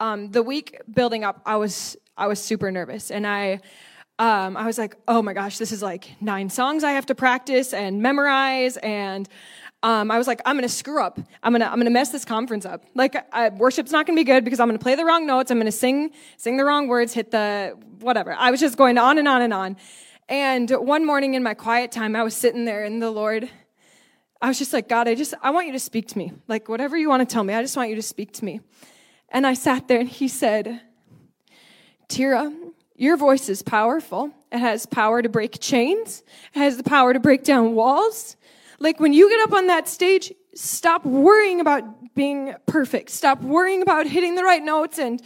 Um, 0.00 0.30
the 0.30 0.42
week 0.42 0.80
building 0.92 1.24
up, 1.24 1.42
I 1.44 1.56
was 1.56 1.96
I 2.16 2.26
was 2.26 2.42
super 2.42 2.72
nervous, 2.72 3.10
and 3.10 3.26
I 3.26 3.60
um, 4.18 4.56
I 4.56 4.66
was 4.66 4.78
like, 4.78 4.96
oh 5.06 5.22
my 5.22 5.34
gosh, 5.34 5.58
this 5.58 5.72
is 5.72 5.82
like 5.82 6.10
nine 6.20 6.48
songs 6.48 6.84
I 6.84 6.92
have 6.92 7.06
to 7.06 7.14
practice 7.14 7.74
and 7.74 8.00
memorize, 8.00 8.76
and 8.78 9.28
um, 9.82 10.10
I 10.10 10.16
was 10.16 10.26
like, 10.26 10.40
I'm 10.46 10.56
gonna 10.56 10.68
screw 10.68 11.02
up. 11.02 11.20
I'm 11.42 11.52
gonna 11.52 11.66
I'm 11.66 11.78
gonna 11.78 11.90
mess 11.90 12.08
this 12.08 12.24
conference 12.24 12.64
up. 12.64 12.84
Like 12.94 13.14
I, 13.32 13.50
worship's 13.50 13.92
not 13.92 14.06
gonna 14.06 14.16
be 14.16 14.24
good 14.24 14.42
because 14.42 14.58
I'm 14.58 14.68
gonna 14.68 14.78
play 14.78 14.94
the 14.94 15.04
wrong 15.04 15.26
notes. 15.26 15.50
I'm 15.50 15.58
gonna 15.58 15.70
sing 15.70 16.12
sing 16.38 16.56
the 16.56 16.64
wrong 16.64 16.88
words, 16.88 17.12
hit 17.12 17.30
the 17.30 17.76
whatever. 18.00 18.32
I 18.32 18.50
was 18.50 18.60
just 18.60 18.78
going 18.78 18.96
on 18.96 19.18
and 19.18 19.28
on 19.28 19.42
and 19.42 19.52
on. 19.52 19.76
And 20.28 20.70
one 20.70 21.04
morning 21.04 21.34
in 21.34 21.42
my 21.42 21.54
quiet 21.54 21.92
time, 21.92 22.16
I 22.16 22.22
was 22.22 22.34
sitting 22.34 22.64
there 22.64 22.84
and 22.84 23.02
the 23.02 23.10
Lord, 23.10 23.48
I 24.40 24.48
was 24.48 24.58
just 24.58 24.72
like, 24.72 24.88
God, 24.88 25.06
I 25.06 25.14
just, 25.14 25.34
I 25.42 25.50
want 25.50 25.66
you 25.66 25.72
to 25.72 25.78
speak 25.78 26.08
to 26.08 26.18
me. 26.18 26.32
Like, 26.48 26.68
whatever 26.68 26.96
you 26.96 27.08
want 27.08 27.28
to 27.28 27.32
tell 27.32 27.44
me, 27.44 27.52
I 27.52 27.60
just 27.60 27.76
want 27.76 27.90
you 27.90 27.96
to 27.96 28.02
speak 28.02 28.32
to 28.34 28.44
me. 28.44 28.60
And 29.28 29.46
I 29.46 29.54
sat 29.54 29.86
there 29.86 30.00
and 30.00 30.08
he 30.08 30.28
said, 30.28 30.80
Tira, 32.08 32.54
your 32.96 33.16
voice 33.16 33.48
is 33.48 33.62
powerful. 33.62 34.30
It 34.50 34.58
has 34.58 34.86
power 34.86 35.20
to 35.20 35.28
break 35.28 35.60
chains. 35.60 36.22
It 36.54 36.58
has 36.58 36.76
the 36.76 36.84
power 36.84 37.12
to 37.12 37.20
break 37.20 37.44
down 37.44 37.74
walls. 37.74 38.36
Like 38.78 39.00
when 39.00 39.12
you 39.12 39.28
get 39.28 39.40
up 39.40 39.52
on 39.52 39.66
that 39.66 39.88
stage, 39.88 40.32
stop 40.54 41.04
worrying 41.04 41.60
about 41.60 42.14
being 42.14 42.54
perfect. 42.66 43.10
Stop 43.10 43.42
worrying 43.42 43.82
about 43.82 44.06
hitting 44.06 44.36
the 44.36 44.44
right 44.44 44.62
notes 44.62 44.98
and 44.98 45.20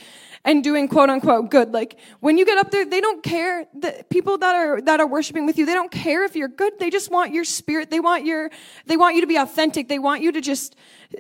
and 0.49 0.65
doing 0.65 0.89
quote 0.89 1.11
unquote 1.11 1.51
good. 1.51 1.75
Like 1.75 1.99
when 2.21 2.39
you 2.39 2.47
get 2.47 2.57
up 2.57 2.71
there, 2.71 2.87
they 2.87 3.03
don't 3.03 3.23
care. 3.23 3.67
The 3.75 4.03
people 4.09 4.39
that 4.39 4.55
are 4.55 4.81
that 4.81 4.99
are 4.99 5.07
worshiping 5.07 5.45
with 5.45 5.59
you, 5.59 5.67
they 5.67 5.75
don't 5.75 5.91
care 5.91 6.25
if 6.25 6.35
you're 6.35 6.49
good. 6.49 6.79
They 6.79 6.89
just 6.89 7.11
want 7.11 7.35
your 7.35 7.45
spirit. 7.45 7.91
They 7.91 8.01
want 8.01 8.25
your 8.25 8.51
they 8.87 8.97
want 8.97 9.15
you 9.15 9.21
to 9.21 9.27
be 9.27 9.37
authentic. 9.37 9.89
They 9.89 9.99
want 9.99 10.23
you 10.23 10.33
to 10.33 10.41
just 10.41 10.75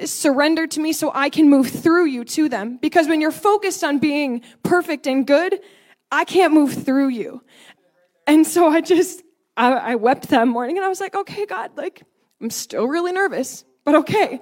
surrender 0.06 0.66
to 0.66 0.80
me 0.80 0.94
so 0.94 1.12
I 1.14 1.28
can 1.28 1.50
move 1.50 1.68
through 1.68 2.06
you 2.06 2.24
to 2.24 2.48
them. 2.48 2.78
Because 2.80 3.06
when 3.06 3.20
you're 3.20 3.30
focused 3.30 3.84
on 3.84 3.98
being 3.98 4.40
perfect 4.62 5.06
and 5.06 5.26
good, 5.26 5.60
I 6.10 6.24
can't 6.24 6.54
move 6.54 6.72
through 6.72 7.08
you. 7.08 7.42
And 8.26 8.46
so 8.46 8.66
I 8.66 8.80
just 8.80 9.22
I, 9.58 9.72
I 9.72 9.94
wept 9.96 10.30
that 10.30 10.48
morning 10.48 10.78
and 10.78 10.86
I 10.86 10.88
was 10.88 11.00
like, 11.00 11.14
okay, 11.14 11.44
God, 11.44 11.72
like 11.76 12.02
I'm 12.40 12.48
still 12.48 12.86
really 12.88 13.12
nervous 13.12 13.62
but 13.88 13.94
okay. 14.00 14.38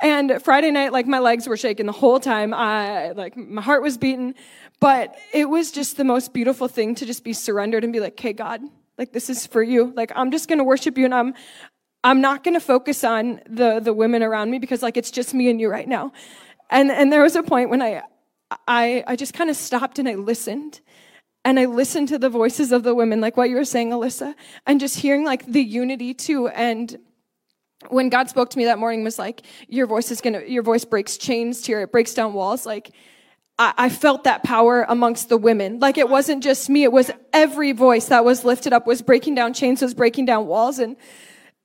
And 0.00 0.42
Friday 0.42 0.70
night, 0.70 0.90
like 0.90 1.06
my 1.06 1.18
legs 1.18 1.46
were 1.46 1.58
shaking 1.58 1.84
the 1.84 1.92
whole 1.92 2.18
time. 2.18 2.54
I, 2.54 3.10
like 3.10 3.36
my 3.36 3.60
heart 3.60 3.82
was 3.82 3.98
beating, 3.98 4.34
but 4.80 5.14
it 5.34 5.50
was 5.50 5.70
just 5.70 5.98
the 5.98 6.04
most 6.04 6.32
beautiful 6.32 6.66
thing 6.66 6.94
to 6.94 7.04
just 7.04 7.22
be 7.22 7.34
surrendered 7.34 7.84
and 7.84 7.92
be 7.92 8.00
like, 8.00 8.14
okay, 8.14 8.32
God, 8.32 8.62
like 8.96 9.12
this 9.12 9.28
is 9.28 9.46
for 9.46 9.62
you. 9.62 9.92
Like 9.94 10.12
I'm 10.16 10.30
just 10.30 10.48
going 10.48 10.60
to 10.60 10.64
worship 10.64 10.96
you 10.96 11.04
and 11.04 11.14
I'm, 11.14 11.34
I'm 12.04 12.22
not 12.22 12.42
going 12.42 12.54
to 12.54 12.60
focus 12.60 13.04
on 13.04 13.42
the, 13.46 13.80
the 13.80 13.92
women 13.92 14.22
around 14.22 14.50
me 14.50 14.58
because 14.58 14.82
like 14.82 14.96
it's 14.96 15.10
just 15.10 15.34
me 15.34 15.50
and 15.50 15.60
you 15.60 15.68
right 15.68 15.86
now. 15.86 16.14
And, 16.70 16.90
and 16.90 17.12
there 17.12 17.22
was 17.22 17.36
a 17.36 17.42
point 17.42 17.68
when 17.68 17.82
I, 17.82 18.00
I, 18.66 19.04
I 19.06 19.14
just 19.14 19.34
kind 19.34 19.50
of 19.50 19.56
stopped 19.56 19.98
and 19.98 20.08
I 20.08 20.14
listened 20.14 20.80
and 21.44 21.60
I 21.60 21.66
listened 21.66 22.08
to 22.08 22.18
the 22.18 22.30
voices 22.30 22.72
of 22.72 22.82
the 22.82 22.94
women, 22.94 23.20
like 23.20 23.36
what 23.36 23.50
you 23.50 23.56
were 23.56 23.66
saying, 23.66 23.90
Alyssa, 23.90 24.34
and 24.66 24.80
just 24.80 25.00
hearing 25.00 25.22
like 25.22 25.44
the 25.44 25.62
unity 25.62 26.14
too. 26.14 26.48
And 26.48 26.96
when 27.90 28.08
God 28.08 28.28
spoke 28.28 28.50
to 28.50 28.58
me 28.58 28.64
that 28.66 28.78
morning 28.78 29.04
was 29.04 29.18
like, 29.18 29.42
your 29.68 29.86
voice 29.86 30.10
is 30.10 30.20
gonna, 30.20 30.42
your 30.46 30.62
voice 30.62 30.84
breaks 30.84 31.16
chains 31.16 31.64
here. 31.64 31.80
It 31.80 31.92
breaks 31.92 32.14
down 32.14 32.32
walls. 32.32 32.66
Like, 32.66 32.92
I, 33.58 33.74
I 33.76 33.88
felt 33.88 34.24
that 34.24 34.42
power 34.42 34.84
amongst 34.88 35.28
the 35.28 35.36
women. 35.36 35.78
Like 35.78 35.98
it 35.98 36.08
wasn't 36.08 36.42
just 36.42 36.68
me. 36.68 36.84
It 36.84 36.92
was 36.92 37.10
every 37.32 37.72
voice 37.72 38.06
that 38.06 38.24
was 38.24 38.44
lifted 38.44 38.72
up 38.72 38.86
was 38.86 39.02
breaking 39.02 39.34
down 39.34 39.54
chains, 39.54 39.82
was 39.82 39.94
breaking 39.94 40.26
down 40.26 40.46
walls. 40.46 40.78
And 40.78 40.96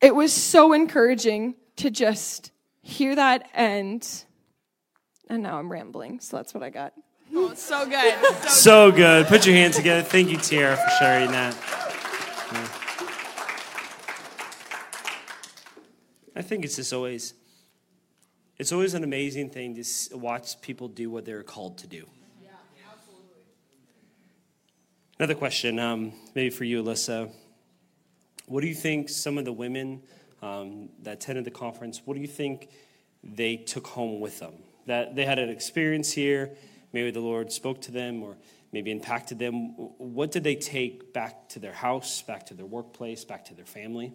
it 0.02 0.16
was 0.16 0.34
so 0.34 0.74
encouraging 0.74 1.56
to 1.78 1.90
just 1.90 2.52
hear 2.82 3.16
that. 3.16 3.50
And, 3.54 4.08
and 5.30 5.44
now 5.44 5.58
I'm 5.58 5.72
rambling. 5.72 6.20
So 6.20 6.38
that's 6.38 6.54
what 6.54 6.64
I 6.64 6.70
got. 6.70 6.94
Oh, 7.34 7.54
so 7.54 7.86
good. 7.86 8.26
So, 8.44 8.48
So 8.50 8.92
good. 8.92 9.28
Put 9.28 9.46
your 9.46 9.56
hands 9.56 9.78
together. 9.78 10.02
Thank 10.02 10.30
you, 10.30 10.38
Tiara, 10.38 10.76
for 10.76 10.90
sharing 11.00 11.32
that. 11.32 11.56
I 16.36 16.42
think 16.42 16.64
it's 16.64 16.78
just 16.78 16.94
always, 16.94 17.34
it's 18.58 18.72
always 18.72 18.94
an 18.94 19.04
amazing 19.04 19.50
thing 19.50 19.76
to 19.76 20.18
watch 20.18 20.62
people 20.62 20.88
do 20.88 21.10
what 21.10 21.26
they're 21.26 21.44
called 21.44 21.78
to 21.80 21.88
do. 21.88 22.06
Another 25.20 25.36
question, 25.36 25.78
um, 25.78 26.14
maybe 26.34 26.50
for 26.50 26.64
you, 26.64 26.82
Alyssa. 26.82 27.32
What 28.48 28.62
do 28.62 28.68
you 28.68 28.74
think 28.74 29.08
some 29.08 29.38
of 29.38 29.46
the 29.46 29.54
women 29.54 30.02
um, 30.42 30.90
that 31.04 31.14
attended 31.14 31.46
the 31.46 31.52
conference, 31.52 32.02
what 32.06 32.16
do 32.16 32.22
you 32.22 32.28
think 32.28 32.70
they 33.24 33.56
took 33.56 33.86
home 33.86 34.20
with 34.20 34.40
them? 34.40 34.54
That 34.88 35.16
they 35.16 35.26
had 35.26 35.38
an 35.38 35.50
experience 35.50 36.12
here, 36.12 36.52
maybe 36.92 37.12
the 37.12 37.20
Lord 37.20 37.52
spoke 37.52 37.82
to 37.82 37.92
them 37.92 38.24
or 38.24 38.36
maybe 38.72 38.90
impacted 38.90 39.38
them. 39.38 39.76
What 40.00 40.32
did 40.32 40.44
they 40.44 40.56
take 40.56 41.14
back 41.14 41.50
to 41.50 41.60
their 41.60 41.74
house, 41.74 42.24
back 42.24 42.48
to 42.48 42.56
their 42.56 42.66
workplace, 42.66 43.24
back 43.24 43.46
to 43.46 43.54
their 43.54 43.66
family? 43.66 44.14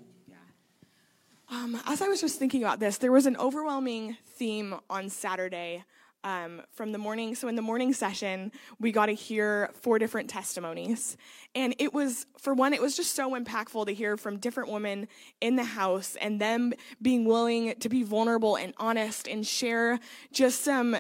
Um, 1.49 1.81
as 1.87 2.03
I 2.03 2.09
was 2.09 2.21
just 2.21 2.39
thinking 2.39 2.63
about 2.63 2.81
this, 2.81 2.99
there 2.99 3.13
was 3.13 3.27
an 3.27 3.37
overwhelming 3.37 4.17
theme 4.35 4.75
on 4.91 5.09
Saturday 5.09 5.85
um, 6.25 6.61
from 6.73 6.91
the 6.91 6.99
morning. 6.99 7.37
So 7.37 7.47
in 7.47 7.55
the 7.55 7.63
morning 7.63 7.93
session, 7.93 8.51
we 8.81 8.91
got 8.91 9.07
to 9.07 9.13
hear 9.13 9.71
four 9.81 10.01
different 10.01 10.29
testimonies, 10.29 11.17
and 11.55 11.75
it 11.79 11.95
was 11.95 12.27
for 12.37 12.53
one, 12.53 12.75
it 12.75 12.83
was 12.83 12.97
just 12.97 13.15
so 13.15 13.31
impactful 13.39 13.87
to 13.87 13.95
hear 13.95 14.17
from 14.17 14.39
different 14.39 14.71
women 14.73 15.07
in 15.41 15.55
the 15.55 15.65
house 15.65 16.17
and 16.21 16.41
them 16.41 16.73
being 17.01 17.25
willing 17.25 17.77
to 17.79 17.89
be 17.89 18.03
vulnerable 18.03 18.57
and 18.57 18.75
honest 18.79 19.29
and 19.29 19.47
share 19.47 20.01
just 20.33 20.63
some 20.63 20.97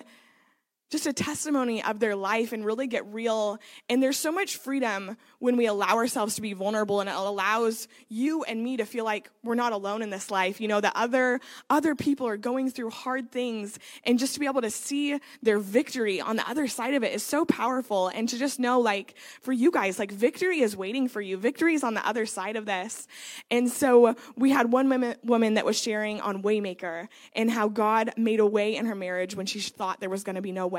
just 0.90 1.06
a 1.06 1.12
testimony 1.12 1.82
of 1.82 1.98
their 1.98 2.14
life 2.14 2.52
and 2.52 2.64
really 2.64 2.86
get 2.86 3.04
real. 3.12 3.58
And 3.88 4.00
there's 4.00 4.16
so 4.16 4.30
much 4.30 4.56
freedom 4.56 5.16
when 5.40 5.56
we 5.56 5.66
allow 5.66 5.96
ourselves 5.96 6.36
to 6.36 6.42
be 6.42 6.52
vulnerable 6.52 7.00
and 7.00 7.10
it 7.10 7.16
allows 7.16 7.88
you 8.08 8.44
and 8.44 8.62
me 8.62 8.76
to 8.76 8.84
feel 8.84 9.04
like 9.04 9.28
we're 9.42 9.56
not 9.56 9.72
alone 9.72 10.02
in 10.02 10.10
this 10.10 10.30
life. 10.30 10.60
You 10.60 10.68
know, 10.68 10.80
that 10.80 10.92
other, 10.94 11.40
other 11.68 11.96
people 11.96 12.28
are 12.28 12.36
going 12.36 12.70
through 12.70 12.90
hard 12.90 13.32
things 13.32 13.78
and 14.04 14.16
just 14.18 14.34
to 14.34 14.40
be 14.40 14.46
able 14.46 14.60
to 14.60 14.70
see 14.70 15.18
their 15.42 15.58
victory 15.58 16.20
on 16.20 16.36
the 16.36 16.48
other 16.48 16.68
side 16.68 16.94
of 16.94 17.02
it 17.02 17.12
is 17.12 17.22
so 17.24 17.44
powerful. 17.44 18.08
And 18.08 18.28
to 18.28 18.38
just 18.38 18.60
know, 18.60 18.78
like, 18.78 19.16
for 19.42 19.52
you 19.52 19.72
guys, 19.72 19.98
like, 19.98 20.12
victory 20.12 20.60
is 20.60 20.76
waiting 20.76 21.08
for 21.08 21.20
you. 21.20 21.36
Victory 21.36 21.74
is 21.74 21.82
on 21.82 21.94
the 21.94 22.06
other 22.06 22.26
side 22.26 22.54
of 22.54 22.64
this. 22.64 23.08
And 23.50 23.68
so 23.68 24.14
we 24.36 24.50
had 24.50 24.70
one 24.70 25.16
woman, 25.24 25.54
that 25.54 25.64
was 25.64 25.78
sharing 25.78 26.20
on 26.20 26.42
Waymaker 26.42 27.08
and 27.34 27.50
how 27.50 27.68
God 27.68 28.10
made 28.16 28.40
a 28.40 28.46
way 28.46 28.76
in 28.76 28.86
her 28.86 28.94
marriage 28.94 29.34
when 29.34 29.46
she 29.46 29.60
thought 29.60 30.00
there 30.00 30.10
was 30.10 30.22
going 30.22 30.36
to 30.36 30.42
be 30.42 30.52
no 30.52 30.66
way. 30.66 30.75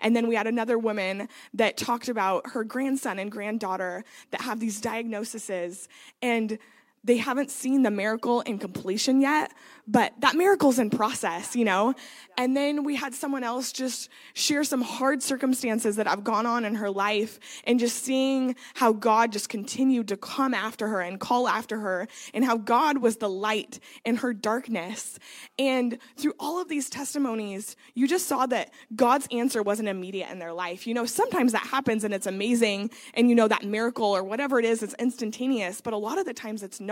And 0.00 0.14
then 0.14 0.26
we 0.28 0.34
had 0.34 0.46
another 0.46 0.78
woman 0.78 1.28
that 1.54 1.76
talked 1.76 2.08
about 2.08 2.50
her 2.50 2.64
grandson 2.64 3.18
and 3.18 3.30
granddaughter 3.30 4.04
that 4.30 4.40
have 4.42 4.60
these 4.60 4.80
diagnoses. 4.80 5.88
And 6.20 6.58
they 7.04 7.16
haven't 7.16 7.50
seen 7.50 7.82
the 7.82 7.90
miracle 7.90 8.42
in 8.42 8.58
completion 8.58 9.20
yet, 9.20 9.52
but 9.88 10.12
that 10.20 10.36
miracle's 10.36 10.78
in 10.78 10.88
process, 10.88 11.56
you 11.56 11.64
know? 11.64 11.94
And 12.38 12.56
then 12.56 12.84
we 12.84 12.94
had 12.94 13.14
someone 13.14 13.42
else 13.42 13.72
just 13.72 14.08
share 14.34 14.62
some 14.62 14.80
hard 14.80 15.22
circumstances 15.22 15.96
that 15.96 16.06
have 16.06 16.22
gone 16.22 16.46
on 16.46 16.64
in 16.64 16.76
her 16.76 16.90
life 16.90 17.40
and 17.64 17.80
just 17.80 18.04
seeing 18.04 18.54
how 18.74 18.92
God 18.92 19.32
just 19.32 19.48
continued 19.48 20.08
to 20.08 20.16
come 20.16 20.54
after 20.54 20.86
her 20.86 21.00
and 21.00 21.18
call 21.18 21.48
after 21.48 21.78
her 21.80 22.06
and 22.32 22.44
how 22.44 22.56
God 22.56 22.98
was 22.98 23.16
the 23.16 23.28
light 23.28 23.80
in 24.04 24.16
her 24.16 24.32
darkness. 24.32 25.18
And 25.58 25.98
through 26.16 26.34
all 26.38 26.60
of 26.60 26.68
these 26.68 26.88
testimonies, 26.88 27.74
you 27.94 28.06
just 28.06 28.28
saw 28.28 28.46
that 28.46 28.72
God's 28.94 29.26
answer 29.32 29.62
wasn't 29.62 29.88
immediate 29.88 30.30
in 30.30 30.38
their 30.38 30.52
life. 30.52 30.86
You 30.86 30.94
know, 30.94 31.06
sometimes 31.06 31.50
that 31.52 31.66
happens 31.66 32.04
and 32.04 32.14
it's 32.14 32.28
amazing 32.28 32.90
and 33.14 33.28
you 33.28 33.34
know 33.34 33.48
that 33.48 33.64
miracle 33.64 34.06
or 34.06 34.22
whatever 34.22 34.60
it 34.60 34.64
is, 34.64 34.84
it's 34.84 34.94
instantaneous, 35.00 35.80
but 35.80 35.92
a 35.92 35.96
lot 35.98 36.18
of 36.18 36.24
the 36.24 36.34
times 36.34 36.62
it's 36.62 36.80
not. 36.80 36.91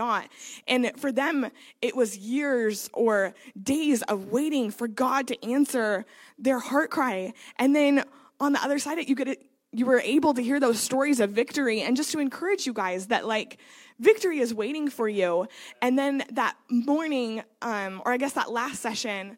And 0.67 0.91
for 0.97 1.11
them, 1.11 1.49
it 1.81 1.95
was 1.95 2.17
years 2.17 2.89
or 2.93 3.33
days 3.61 4.01
of 4.03 4.31
waiting 4.31 4.71
for 4.71 4.87
God 4.87 5.27
to 5.27 5.45
answer 5.45 6.05
their 6.37 6.59
heart 6.59 6.91
cry. 6.91 7.33
And 7.57 7.75
then 7.75 8.03
on 8.39 8.53
the 8.53 8.63
other 8.63 8.79
side, 8.79 9.07
you 9.07 9.15
could 9.15 9.37
you 9.73 9.85
were 9.85 10.01
able 10.01 10.33
to 10.33 10.43
hear 10.43 10.59
those 10.59 10.79
stories 10.79 11.19
of 11.19 11.29
victory 11.31 11.81
and 11.81 11.95
just 11.95 12.11
to 12.11 12.19
encourage 12.19 12.65
you 12.65 12.73
guys 12.73 13.07
that 13.07 13.25
like 13.25 13.57
victory 13.99 14.39
is 14.39 14.53
waiting 14.53 14.89
for 14.89 15.07
you. 15.07 15.47
And 15.81 15.97
then 15.97 16.23
that 16.31 16.57
morning, 16.69 17.43
um, 17.61 18.01
or 18.05 18.11
I 18.11 18.17
guess 18.17 18.33
that 18.33 18.51
last 18.51 18.81
session, 18.81 19.37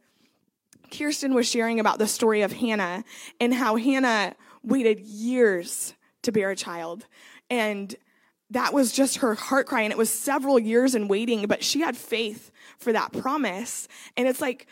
Kirsten 0.91 1.33
was 1.33 1.47
sharing 1.47 1.79
about 1.79 1.99
the 1.99 2.07
story 2.07 2.41
of 2.41 2.51
Hannah 2.51 3.03
and 3.39 3.53
how 3.53 3.75
Hannah 3.75 4.35
waited 4.63 4.99
years 5.01 5.93
to 6.23 6.31
bear 6.31 6.51
a 6.51 6.55
child. 6.55 7.05
And 7.49 7.95
that 8.53 8.73
was 8.73 8.91
just 8.91 9.17
her 9.17 9.35
heart 9.35 9.67
cry. 9.67 9.81
And 9.81 9.91
it 9.91 9.97
was 9.97 10.09
several 10.09 10.57
years 10.57 10.95
in 10.95 11.07
waiting, 11.07 11.45
but 11.47 11.63
she 11.63 11.81
had 11.81 11.97
faith 11.97 12.51
for 12.77 12.93
that 12.93 13.11
promise. 13.11 13.87
And 14.15 14.27
it's 14.27 14.41
like, 14.41 14.67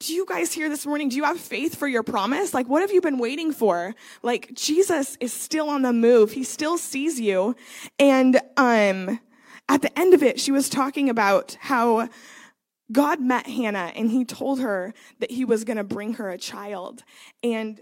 do 0.00 0.14
you 0.14 0.24
guys 0.26 0.52
hear 0.52 0.68
this 0.68 0.86
morning? 0.86 1.08
Do 1.08 1.16
you 1.16 1.24
have 1.24 1.40
faith 1.40 1.74
for 1.74 1.88
your 1.88 2.02
promise? 2.02 2.54
Like, 2.54 2.68
what 2.68 2.82
have 2.82 2.92
you 2.92 3.00
been 3.00 3.18
waiting 3.18 3.52
for? 3.52 3.94
Like, 4.22 4.52
Jesus 4.54 5.16
is 5.20 5.32
still 5.32 5.68
on 5.68 5.82
the 5.82 5.92
move. 5.92 6.32
He 6.32 6.44
still 6.44 6.78
sees 6.78 7.18
you. 7.18 7.56
And, 7.98 8.40
um, 8.56 9.18
at 9.68 9.82
the 9.82 9.98
end 9.98 10.14
of 10.14 10.22
it, 10.22 10.40
she 10.40 10.50
was 10.50 10.68
talking 10.68 11.10
about 11.10 11.56
how 11.60 12.08
God 12.90 13.20
met 13.20 13.46
Hannah 13.46 13.92
and 13.94 14.10
he 14.10 14.24
told 14.24 14.60
her 14.60 14.94
that 15.18 15.30
he 15.30 15.44
was 15.44 15.64
going 15.64 15.76
to 15.76 15.84
bring 15.84 16.14
her 16.14 16.30
a 16.30 16.38
child. 16.38 17.02
And, 17.42 17.80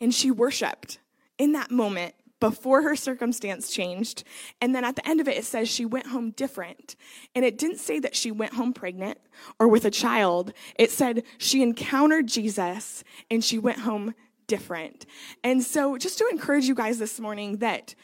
and 0.00 0.14
she 0.14 0.30
worshiped 0.30 0.98
in 1.38 1.52
that 1.52 1.70
moment 1.70 2.14
before 2.40 2.82
her 2.82 2.96
circumstance 2.96 3.70
changed. 3.70 4.24
And 4.60 4.74
then 4.74 4.84
at 4.84 4.96
the 4.96 5.06
end 5.06 5.20
of 5.20 5.28
it, 5.28 5.36
it 5.36 5.44
says 5.44 5.68
she 5.68 5.84
went 5.84 6.06
home 6.06 6.30
different. 6.30 6.96
And 7.34 7.44
it 7.44 7.58
didn't 7.58 7.78
say 7.78 8.00
that 8.00 8.16
she 8.16 8.30
went 8.30 8.54
home 8.54 8.72
pregnant 8.72 9.18
or 9.58 9.68
with 9.68 9.84
a 9.84 9.90
child. 9.90 10.52
It 10.76 10.90
said 10.90 11.24
she 11.38 11.62
encountered 11.62 12.26
Jesus 12.26 13.04
and 13.30 13.44
she 13.44 13.58
went 13.58 13.80
home 13.80 14.14
different. 14.46 15.06
And 15.44 15.62
so 15.62 15.96
just 15.96 16.18
to 16.18 16.28
encourage 16.30 16.64
you 16.64 16.74
guys 16.74 16.98
this 16.98 17.20
morning 17.20 17.58
that 17.58 17.94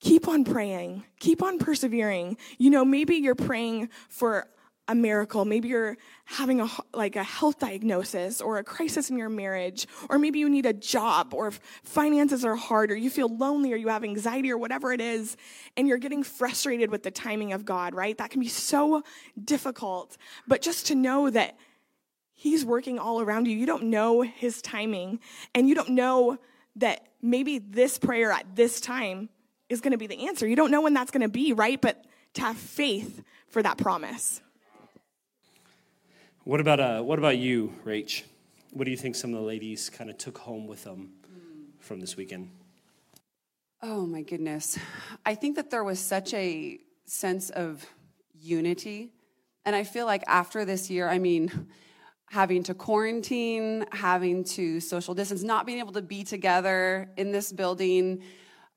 keep 0.00 0.28
on 0.28 0.44
praying, 0.44 1.04
keep 1.18 1.42
on 1.42 1.58
persevering. 1.58 2.36
You 2.58 2.70
know, 2.70 2.84
maybe 2.84 3.16
you're 3.16 3.34
praying 3.34 3.88
for 4.08 4.48
a 4.86 4.94
miracle. 4.94 5.44
Maybe 5.44 5.68
you're 5.68 5.96
having 6.26 6.60
a 6.60 6.68
like 6.92 7.16
a 7.16 7.22
health 7.22 7.58
diagnosis 7.58 8.40
or 8.40 8.58
a 8.58 8.64
crisis 8.64 9.10
in 9.10 9.16
your 9.16 9.28
marriage, 9.28 9.86
or 10.10 10.18
maybe 10.18 10.38
you 10.38 10.50
need 10.50 10.66
a 10.66 10.72
job 10.72 11.32
or 11.32 11.52
finances 11.82 12.44
are 12.44 12.56
hard 12.56 12.90
or 12.90 12.96
you 12.96 13.10
feel 13.10 13.34
lonely 13.34 13.72
or 13.72 13.76
you 13.76 13.88
have 13.88 14.04
anxiety 14.04 14.50
or 14.50 14.58
whatever 14.58 14.92
it 14.92 15.00
is 15.00 15.36
and 15.76 15.88
you're 15.88 15.98
getting 15.98 16.22
frustrated 16.22 16.90
with 16.90 17.02
the 17.02 17.10
timing 17.10 17.52
of 17.52 17.64
God, 17.64 17.94
right? 17.94 18.16
That 18.18 18.30
can 18.30 18.40
be 18.40 18.48
so 18.48 19.02
difficult. 19.42 20.16
But 20.46 20.60
just 20.60 20.86
to 20.88 20.94
know 20.94 21.30
that 21.30 21.56
he's 22.34 22.64
working 22.64 22.98
all 22.98 23.20
around 23.20 23.46
you. 23.46 23.56
You 23.56 23.64
don't 23.64 23.84
know 23.84 24.20
his 24.20 24.60
timing 24.60 25.20
and 25.54 25.68
you 25.68 25.74
don't 25.74 25.90
know 25.90 26.38
that 26.76 27.08
maybe 27.22 27.58
this 27.58 27.98
prayer 27.98 28.30
at 28.32 28.54
this 28.54 28.80
time 28.80 29.30
is 29.68 29.80
going 29.80 29.92
to 29.92 29.98
be 29.98 30.06
the 30.06 30.26
answer. 30.26 30.46
You 30.46 30.56
don't 30.56 30.70
know 30.70 30.82
when 30.82 30.92
that's 30.92 31.10
going 31.10 31.22
to 31.22 31.28
be, 31.28 31.52
right? 31.52 31.80
But 31.80 32.04
to 32.34 32.42
have 32.42 32.56
faith 32.56 33.22
for 33.48 33.62
that 33.62 33.78
promise. 33.78 34.42
What 36.44 36.60
about, 36.60 36.78
uh, 36.78 37.00
what 37.00 37.18
about 37.18 37.38
you, 37.38 37.72
Rach? 37.86 38.22
What 38.70 38.84
do 38.84 38.90
you 38.90 38.98
think 38.98 39.14
some 39.14 39.32
of 39.32 39.40
the 39.40 39.46
ladies 39.46 39.88
kind 39.88 40.10
of 40.10 40.18
took 40.18 40.36
home 40.36 40.66
with 40.66 40.84
them 40.84 41.14
from 41.78 42.00
this 42.00 42.18
weekend? 42.18 42.50
Oh 43.80 44.04
my 44.04 44.20
goodness. 44.20 44.78
I 45.24 45.36
think 45.36 45.56
that 45.56 45.70
there 45.70 45.82
was 45.82 45.98
such 45.98 46.34
a 46.34 46.80
sense 47.06 47.48
of 47.48 47.86
unity. 48.38 49.14
And 49.64 49.74
I 49.74 49.84
feel 49.84 50.04
like 50.04 50.22
after 50.26 50.66
this 50.66 50.90
year, 50.90 51.08
I 51.08 51.18
mean, 51.18 51.68
having 52.28 52.62
to 52.64 52.74
quarantine, 52.74 53.86
having 53.90 54.44
to 54.44 54.80
social 54.80 55.14
distance, 55.14 55.42
not 55.42 55.64
being 55.64 55.78
able 55.78 55.92
to 55.92 56.02
be 56.02 56.24
together 56.24 57.08
in 57.16 57.32
this 57.32 57.52
building, 57.52 58.22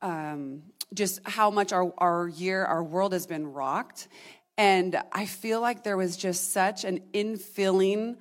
um, 0.01 0.63
just 0.93 1.19
how 1.25 1.51
much 1.51 1.73
our, 1.73 1.93
our 1.97 2.29
year, 2.29 2.63
our 2.63 2.81
world 2.81 3.11
has 3.11 3.27
been 3.27 3.45
rocked. 3.45 4.07
And 4.57 4.99
I 5.11 5.25
feel 5.25 5.61
like 5.61 5.83
there 5.83 5.97
was 5.97 6.17
just 6.17 6.51
such 6.51 6.83
an 6.83 7.01
infilling 7.13 8.17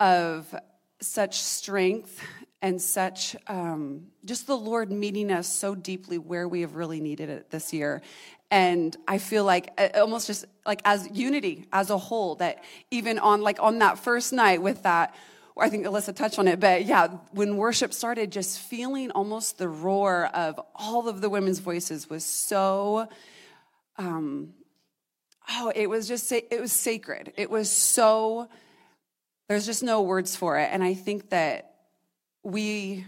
of 0.00 0.54
such 1.00 1.40
strength 1.40 2.20
and 2.60 2.82
such 2.82 3.36
um, 3.46 4.06
just 4.24 4.46
the 4.46 4.56
Lord 4.56 4.90
meeting 4.90 5.30
us 5.30 5.46
so 5.46 5.74
deeply 5.74 6.18
where 6.18 6.48
we 6.48 6.62
have 6.62 6.74
really 6.74 7.00
needed 7.00 7.28
it 7.28 7.50
this 7.50 7.72
year. 7.72 8.02
And 8.50 8.96
I 9.06 9.18
feel 9.18 9.44
like 9.44 9.70
uh, 9.78 10.00
almost 10.00 10.26
just 10.26 10.46
like 10.66 10.80
as 10.84 11.08
unity 11.12 11.66
as 11.72 11.90
a 11.90 11.98
whole, 11.98 12.34
that 12.36 12.64
even 12.90 13.18
on 13.18 13.42
like 13.42 13.58
on 13.60 13.78
that 13.78 13.98
first 13.98 14.32
night 14.32 14.62
with 14.62 14.82
that, 14.82 15.14
I 15.56 15.68
think 15.68 15.86
Alyssa 15.86 16.14
touched 16.14 16.38
on 16.38 16.46
it, 16.46 16.60
but 16.60 16.84
yeah, 16.84 17.08
when 17.32 17.56
worship 17.56 17.92
started, 17.92 18.30
just 18.30 18.60
feeling 18.60 19.10
almost 19.10 19.58
the 19.58 19.68
roar 19.68 20.26
of 20.26 20.60
all 20.74 21.08
of 21.08 21.20
the 21.20 21.28
women's 21.28 21.58
voices 21.58 22.08
was 22.08 22.24
so, 22.24 23.08
um, 23.96 24.54
oh, 25.50 25.72
it 25.74 25.88
was 25.88 26.08
just, 26.08 26.30
it 26.30 26.60
was 26.60 26.72
sacred. 26.72 27.32
It 27.36 27.50
was 27.50 27.70
so, 27.70 28.48
there's 29.48 29.66
just 29.66 29.82
no 29.82 30.02
words 30.02 30.36
for 30.36 30.58
it. 30.58 30.68
And 30.72 30.82
I 30.82 30.94
think 30.94 31.30
that 31.30 31.74
we, 32.42 33.06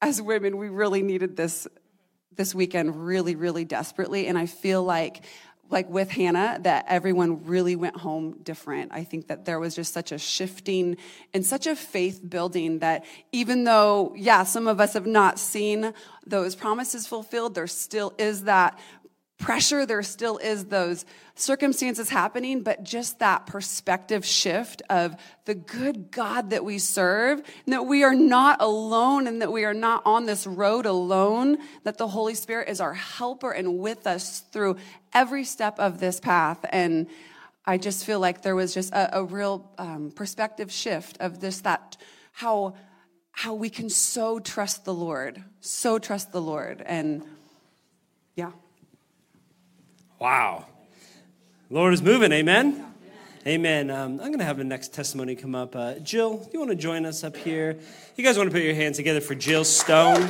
as 0.00 0.20
women, 0.20 0.56
we 0.56 0.68
really 0.68 1.02
needed 1.02 1.36
this 1.36 1.66
this 2.36 2.54
weekend 2.54 3.06
really, 3.06 3.34
really 3.34 3.64
desperately. 3.64 4.26
And 4.26 4.36
I 4.36 4.44
feel 4.44 4.84
like 4.84 5.22
like 5.68 5.88
with 5.90 6.10
Hannah, 6.10 6.58
that 6.62 6.84
everyone 6.88 7.44
really 7.44 7.74
went 7.74 7.96
home 7.96 8.38
different. 8.42 8.92
I 8.94 9.02
think 9.02 9.26
that 9.28 9.44
there 9.44 9.58
was 9.58 9.74
just 9.74 9.92
such 9.92 10.12
a 10.12 10.18
shifting 10.18 10.96
and 11.34 11.44
such 11.44 11.66
a 11.66 11.74
faith 11.74 12.20
building 12.28 12.78
that 12.80 13.04
even 13.32 13.64
though, 13.64 14.14
yeah, 14.16 14.44
some 14.44 14.68
of 14.68 14.80
us 14.80 14.92
have 14.92 15.06
not 15.06 15.40
seen 15.40 15.92
those 16.24 16.54
promises 16.54 17.08
fulfilled, 17.08 17.56
there 17.56 17.66
still 17.66 18.14
is 18.16 18.44
that 18.44 18.78
pressure, 19.38 19.84
there 19.84 20.02
still 20.02 20.38
is 20.38 20.66
those 20.66 21.04
circumstances 21.34 22.08
happening, 22.08 22.62
but 22.62 22.82
just 22.82 23.18
that 23.18 23.46
perspective 23.46 24.24
shift 24.24 24.80
of 24.88 25.14
the 25.44 25.54
good 25.54 26.10
God 26.10 26.50
that 26.50 26.64
we 26.64 26.78
serve, 26.78 27.42
and 27.66 27.72
that 27.74 27.84
we 27.84 28.02
are 28.02 28.14
not 28.14 28.62
alone 28.62 29.26
and 29.26 29.42
that 29.42 29.52
we 29.52 29.64
are 29.64 29.74
not 29.74 30.02
on 30.06 30.24
this 30.24 30.46
road 30.46 30.86
alone, 30.86 31.58
that 31.84 31.98
the 31.98 32.08
Holy 32.08 32.34
Spirit 32.34 32.68
is 32.70 32.80
our 32.80 32.94
helper 32.94 33.50
and 33.50 33.78
with 33.78 34.06
us 34.06 34.40
through 34.52 34.76
every 35.12 35.44
step 35.44 35.78
of 35.78 36.00
this 36.00 36.18
path. 36.18 36.64
And 36.70 37.06
I 37.66 37.76
just 37.76 38.06
feel 38.06 38.20
like 38.20 38.40
there 38.40 38.56
was 38.56 38.72
just 38.72 38.92
a, 38.94 39.18
a 39.18 39.24
real 39.24 39.70
um, 39.76 40.12
perspective 40.12 40.72
shift 40.72 41.18
of 41.20 41.40
this, 41.40 41.60
that 41.60 41.98
how, 42.32 42.74
how 43.32 43.52
we 43.52 43.68
can 43.68 43.90
so 43.90 44.38
trust 44.38 44.86
the 44.86 44.94
Lord, 44.94 45.44
so 45.60 45.98
trust 45.98 46.32
the 46.32 46.40
Lord. 46.40 46.82
And 46.86 47.22
yeah. 48.34 48.52
Wow. 50.18 50.64
Lord 51.68 51.92
is 51.92 52.00
moving. 52.00 52.32
Amen. 52.32 52.86
Amen. 53.46 53.90
Um, 53.90 54.12
I'm 54.12 54.28
going 54.28 54.38
to 54.38 54.46
have 54.46 54.56
the 54.56 54.64
next 54.64 54.94
testimony 54.94 55.36
come 55.36 55.54
up. 55.54 55.76
Uh, 55.76 55.94
Jill, 55.98 56.48
you 56.52 56.58
want 56.58 56.70
to 56.70 56.76
join 56.76 57.04
us 57.04 57.22
up 57.22 57.36
here? 57.36 57.78
You 58.16 58.24
guys 58.24 58.38
want 58.38 58.48
to 58.48 58.54
put 58.54 58.62
your 58.62 58.74
hands 58.74 58.96
together 58.96 59.20
for 59.20 59.34
Jill 59.34 59.62
Stone? 59.62 60.26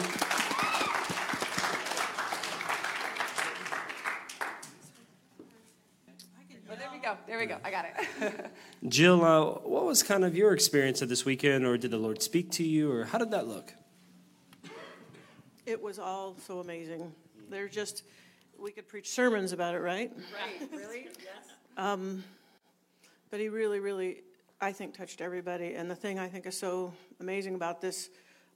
There 6.69 6.91
we 6.93 6.99
go. 6.99 7.17
There 7.29 7.39
we 7.39 7.47
go. 7.47 7.59
I 7.65 7.71
got 7.71 7.87
it. 8.21 8.51
Jill, 8.89 9.25
uh, 9.25 9.45
what 9.61 9.85
was 9.85 10.03
kind 10.03 10.25
of 10.25 10.37
your 10.37 10.53
experience 10.53 11.01
of 11.01 11.09
this 11.09 11.25
weekend, 11.25 11.65
or 11.65 11.79
did 11.79 11.93
the 11.93 11.99
Lord 11.99 12.23
speak 12.23 12.51
to 12.53 12.65
you, 12.65 12.91
or 12.91 13.05
how 13.05 13.19
did 13.19 13.31
that 13.31 13.47
look? 13.47 13.73
It 15.65 15.81
was 15.81 16.01
all 16.01 16.37
so 16.45 16.59
amazing. 16.59 17.13
They're 17.49 17.69
just 17.69 18.03
we 18.61 18.71
could 18.71 18.89
preach 18.89 19.11
sermons 19.11 19.53
about 19.53 19.75
it, 19.75 19.79
right? 19.79 20.13
Right, 20.33 20.69
really? 20.73 21.09
yes. 21.19 21.55
Um, 21.77 22.25
but 23.31 23.41
he 23.41 23.49
really, 23.49 23.81
really, 23.81 24.23
I 24.61 24.73
think, 24.73 24.97
touched 24.97 25.21
everybody. 25.21 25.75
And 25.75 25.91
the 25.91 25.95
thing 25.95 26.19
I 26.19 26.29
think 26.29 26.47
is 26.47 26.57
so 26.59 26.93
amazing 27.21 27.55
about 27.55 27.81
this 27.81 28.11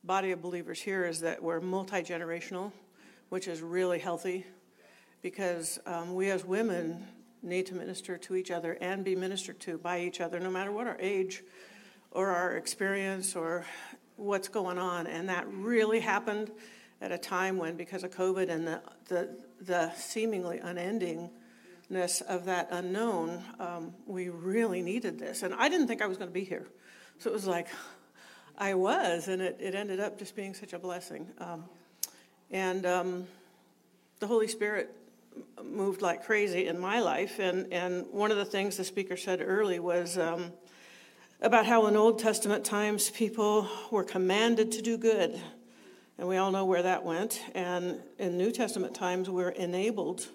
body 0.04 0.30
of 0.30 0.40
believers 0.40 0.80
here 0.80 1.04
is 1.04 1.20
that 1.20 1.42
we're 1.42 1.60
multi 1.60 2.02
generational, 2.02 2.72
which 3.28 3.48
is 3.48 3.60
really 3.60 3.98
healthy 3.98 4.46
because 5.22 5.78
um, 5.86 6.14
we 6.14 6.30
as 6.30 6.44
women 6.44 7.06
need 7.42 7.66
to 7.66 7.74
minister 7.74 8.16
to 8.16 8.36
each 8.36 8.50
other 8.50 8.78
and 8.80 9.04
be 9.04 9.14
ministered 9.14 9.60
to 9.60 9.78
by 9.78 10.00
each 10.00 10.20
other, 10.20 10.40
no 10.40 10.50
matter 10.50 10.72
what 10.72 10.86
our 10.86 10.96
age 11.00 11.42
or 12.10 12.28
our 12.28 12.56
experience 12.56 13.36
or 13.36 13.64
what's 14.16 14.48
going 14.48 14.78
on. 14.78 15.06
And 15.06 15.28
that 15.28 15.46
really 15.48 16.00
happened 16.00 16.50
at 17.00 17.12
a 17.12 17.18
time 17.18 17.56
when, 17.56 17.76
because 17.76 18.04
of 18.04 18.10
COVID 18.10 18.48
and 18.48 18.66
the, 18.66 18.82
the 19.08 19.36
the 19.60 19.92
seemingly 19.94 20.58
unendingness 20.58 22.22
of 22.22 22.44
that 22.46 22.68
unknown, 22.70 23.42
um, 23.58 23.94
we 24.06 24.28
really 24.28 24.82
needed 24.82 25.18
this. 25.18 25.42
And 25.42 25.54
I 25.54 25.68
didn't 25.68 25.86
think 25.86 26.02
I 26.02 26.06
was 26.06 26.16
going 26.16 26.30
to 26.30 26.34
be 26.34 26.44
here. 26.44 26.66
So 27.18 27.30
it 27.30 27.32
was 27.32 27.46
like, 27.46 27.68
I 28.56 28.74
was, 28.74 29.28
and 29.28 29.42
it, 29.42 29.56
it 29.60 29.74
ended 29.74 30.00
up 30.00 30.18
just 30.18 30.34
being 30.34 30.54
such 30.54 30.72
a 30.72 30.78
blessing. 30.78 31.26
Um, 31.38 31.64
and 32.50 32.84
um, 32.86 33.26
the 34.18 34.26
Holy 34.26 34.48
Spirit 34.48 34.94
moved 35.64 36.02
like 36.02 36.24
crazy 36.24 36.66
in 36.66 36.78
my 36.78 37.00
life. 37.00 37.38
And, 37.38 37.72
and 37.72 38.06
one 38.10 38.30
of 38.30 38.36
the 38.36 38.44
things 38.44 38.76
the 38.76 38.84
speaker 38.84 39.16
said 39.16 39.40
early 39.40 39.78
was 39.78 40.18
um, 40.18 40.52
about 41.40 41.66
how 41.66 41.86
in 41.86 41.96
Old 41.96 42.18
Testament 42.18 42.64
times 42.64 43.10
people 43.10 43.68
were 43.90 44.04
commanded 44.04 44.72
to 44.72 44.82
do 44.82 44.96
good 44.96 45.40
and 46.20 46.28
we 46.28 46.36
all 46.36 46.50
know 46.50 46.66
where 46.66 46.82
that 46.82 47.02
went. 47.02 47.42
And 47.54 47.98
in 48.18 48.36
New 48.36 48.52
Testament 48.52 48.94
times, 48.94 49.30
we're 49.30 49.48
enabled 49.48 50.28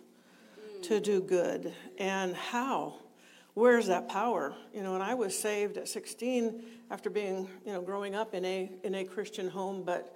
to 0.82 1.00
do 1.00 1.21
good. 1.21 1.71
And 2.00 2.36
how? 2.36 2.95
Where's 3.54 3.86
that 3.86 4.10
power? 4.10 4.56
You 4.74 4.82
know, 4.82 4.95
and 4.95 5.04
I 5.04 5.13
was 5.13 5.38
saved 5.38 5.78
at 5.78 5.88
16 5.88 6.63
after 6.89 7.12
being, 7.12 7.48
you 7.67 7.71
know, 7.71 7.82
growing 7.84 8.15
up 8.15 8.34
in 8.34 8.43
a 8.45 8.71
in 8.84 8.95
a 8.95 9.06
Christian 9.06 9.48
home, 9.48 9.84
but 9.84 10.15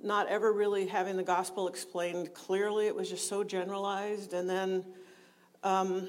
not 0.00 0.28
ever 0.28 0.52
really 0.52 0.86
having 0.86 1.16
the 1.16 1.24
gospel 1.24 1.66
explained 1.66 2.32
clearly. 2.32 2.86
It 2.86 2.94
was 2.94 3.10
just 3.10 3.28
so 3.28 3.42
generalized. 3.42 4.34
And 4.34 4.48
then 4.48 4.84
um, 5.64 6.06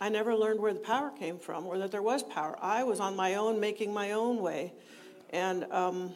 I 0.00 0.08
never 0.08 0.34
learned 0.34 0.58
where 0.58 0.72
the 0.72 0.80
power 0.80 1.10
came 1.10 1.38
from, 1.38 1.66
or 1.66 1.76
that 1.76 1.90
there 1.90 2.00
was 2.00 2.22
power. 2.22 2.56
I 2.62 2.84
was 2.84 2.98
on 2.98 3.14
my 3.14 3.34
own, 3.34 3.60
making 3.60 3.92
my 3.92 4.12
own 4.12 4.40
way, 4.40 4.72
and. 5.34 5.70
Um, 5.70 6.14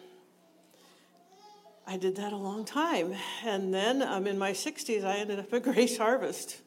I 1.92 1.98
did 1.98 2.16
that 2.16 2.32
a 2.32 2.38
long 2.38 2.64
time. 2.64 3.14
And 3.44 3.74
then 3.74 4.00
um, 4.00 4.26
in 4.26 4.38
my 4.38 4.52
60s, 4.52 5.04
I 5.04 5.18
ended 5.18 5.38
up 5.38 5.52
at 5.52 5.62
Grace 5.74 5.98
Harvest. 5.98 6.58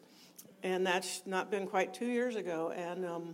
And 0.61 0.85
that's 0.85 1.23
not 1.25 1.49
been 1.49 1.65
quite 1.65 1.95
two 1.95 2.05
years 2.05 2.35
ago. 2.35 2.71
And 2.77 3.03
um, 3.03 3.33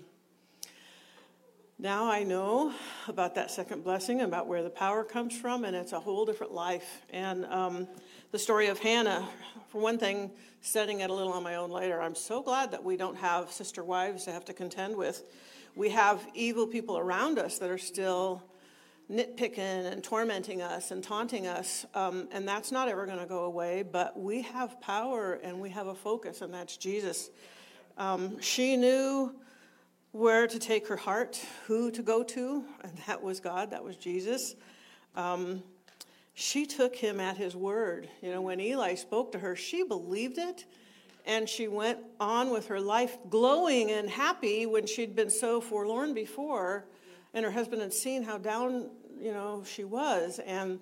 now 1.77 2.09
I 2.09 2.23
know 2.23 2.73
about 3.09 3.35
that 3.35 3.51
second 3.51 3.83
blessing, 3.83 4.21
about 4.21 4.47
where 4.47 4.63
the 4.63 4.69
power 4.69 5.03
comes 5.03 5.37
from, 5.37 5.65
and 5.65 5.75
it's 5.75 5.91
a 5.91 5.99
whole 5.99 6.25
different 6.25 6.53
life. 6.53 7.01
And 7.09 7.45
um, 7.47 7.89
the 8.31 8.39
story 8.39 8.67
of 8.67 8.79
Hannah, 8.79 9.27
for 9.67 9.81
one 9.81 9.97
thing, 9.97 10.31
studying 10.61 11.01
it 11.01 11.09
a 11.09 11.13
little 11.13 11.33
on 11.33 11.43
my 11.43 11.55
own 11.55 11.71
later, 11.71 12.01
I'm 12.01 12.15
so 12.15 12.41
glad 12.41 12.71
that 12.71 12.85
we 12.85 12.95
don't 12.95 13.17
have 13.17 13.51
sister 13.51 13.83
wives 13.83 14.23
to 14.23 14.31
have 14.31 14.45
to 14.45 14.53
contend 14.53 14.95
with. 14.95 15.25
We 15.75 15.89
have 15.89 16.25
evil 16.35 16.67
people 16.67 16.97
around 16.97 17.37
us 17.37 17.59
that 17.59 17.69
are 17.69 17.77
still 17.77 18.43
nitpicking 19.11 19.91
and 19.91 20.03
tormenting 20.03 20.61
us 20.61 20.91
and 20.91 21.03
taunting 21.03 21.45
us, 21.45 21.85
um, 21.93 22.27
and 22.31 22.47
that's 22.47 22.71
not 22.71 22.87
ever 22.87 23.05
going 23.05 23.19
to 23.19 23.25
go 23.25 23.43
away. 23.43 23.83
But 23.83 24.17
we 24.17 24.41
have 24.43 24.79
power 24.79 25.33
and 25.43 25.59
we 25.59 25.69
have 25.71 25.87
a 25.87 25.95
focus, 25.95 26.41
and 26.41 26.53
that's 26.53 26.77
Jesus. 26.77 27.29
Um, 27.97 28.39
she 28.39 28.77
knew 28.77 29.35
where 30.11 30.47
to 30.47 30.59
take 30.59 30.87
her 30.87 30.95
heart, 30.95 31.39
who 31.67 31.91
to 31.91 32.01
go 32.01 32.23
to, 32.23 32.63
and 32.83 32.91
that 33.07 33.21
was 33.21 33.39
God, 33.39 33.71
that 33.71 33.83
was 33.83 33.97
Jesus. 33.97 34.55
Um, 35.15 35.61
she 36.33 36.65
took 36.65 36.95
him 36.95 37.19
at 37.19 37.37
his 37.37 37.55
word. 37.55 38.09
You 38.21 38.31
know, 38.31 38.41
when 38.41 38.59
Eli 38.59 38.95
spoke 38.95 39.33
to 39.33 39.39
her, 39.39 39.55
she 39.55 39.83
believed 39.83 40.37
it. 40.37 40.65
And 41.23 41.47
she 41.47 41.67
went 41.67 41.99
on 42.19 42.49
with 42.49 42.67
her 42.67 42.79
life 42.79 43.15
glowing 43.29 43.91
and 43.91 44.09
happy 44.09 44.65
when 44.65 44.87
she'd 44.87 45.15
been 45.15 45.29
so 45.29 45.61
forlorn 45.61 46.15
before 46.15 46.85
and 47.33 47.45
her 47.45 47.51
husband 47.51 47.81
had 47.81 47.93
seen 47.93 48.23
how 48.23 48.37
down 48.37 48.89
you 49.21 49.31
know, 49.31 49.63
she 49.65 49.83
was, 49.83 50.39
and 50.39 50.79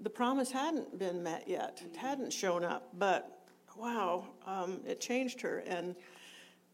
the 0.00 0.10
promise 0.10 0.50
hadn't 0.50 0.98
been 0.98 1.22
met 1.22 1.48
yet. 1.48 1.80
It 1.84 1.96
hadn't 1.96 2.32
shown 2.32 2.64
up, 2.64 2.88
but 2.98 3.38
wow, 3.76 4.24
um, 4.46 4.80
it 4.86 5.00
changed 5.00 5.40
her. 5.40 5.62
And 5.66 5.94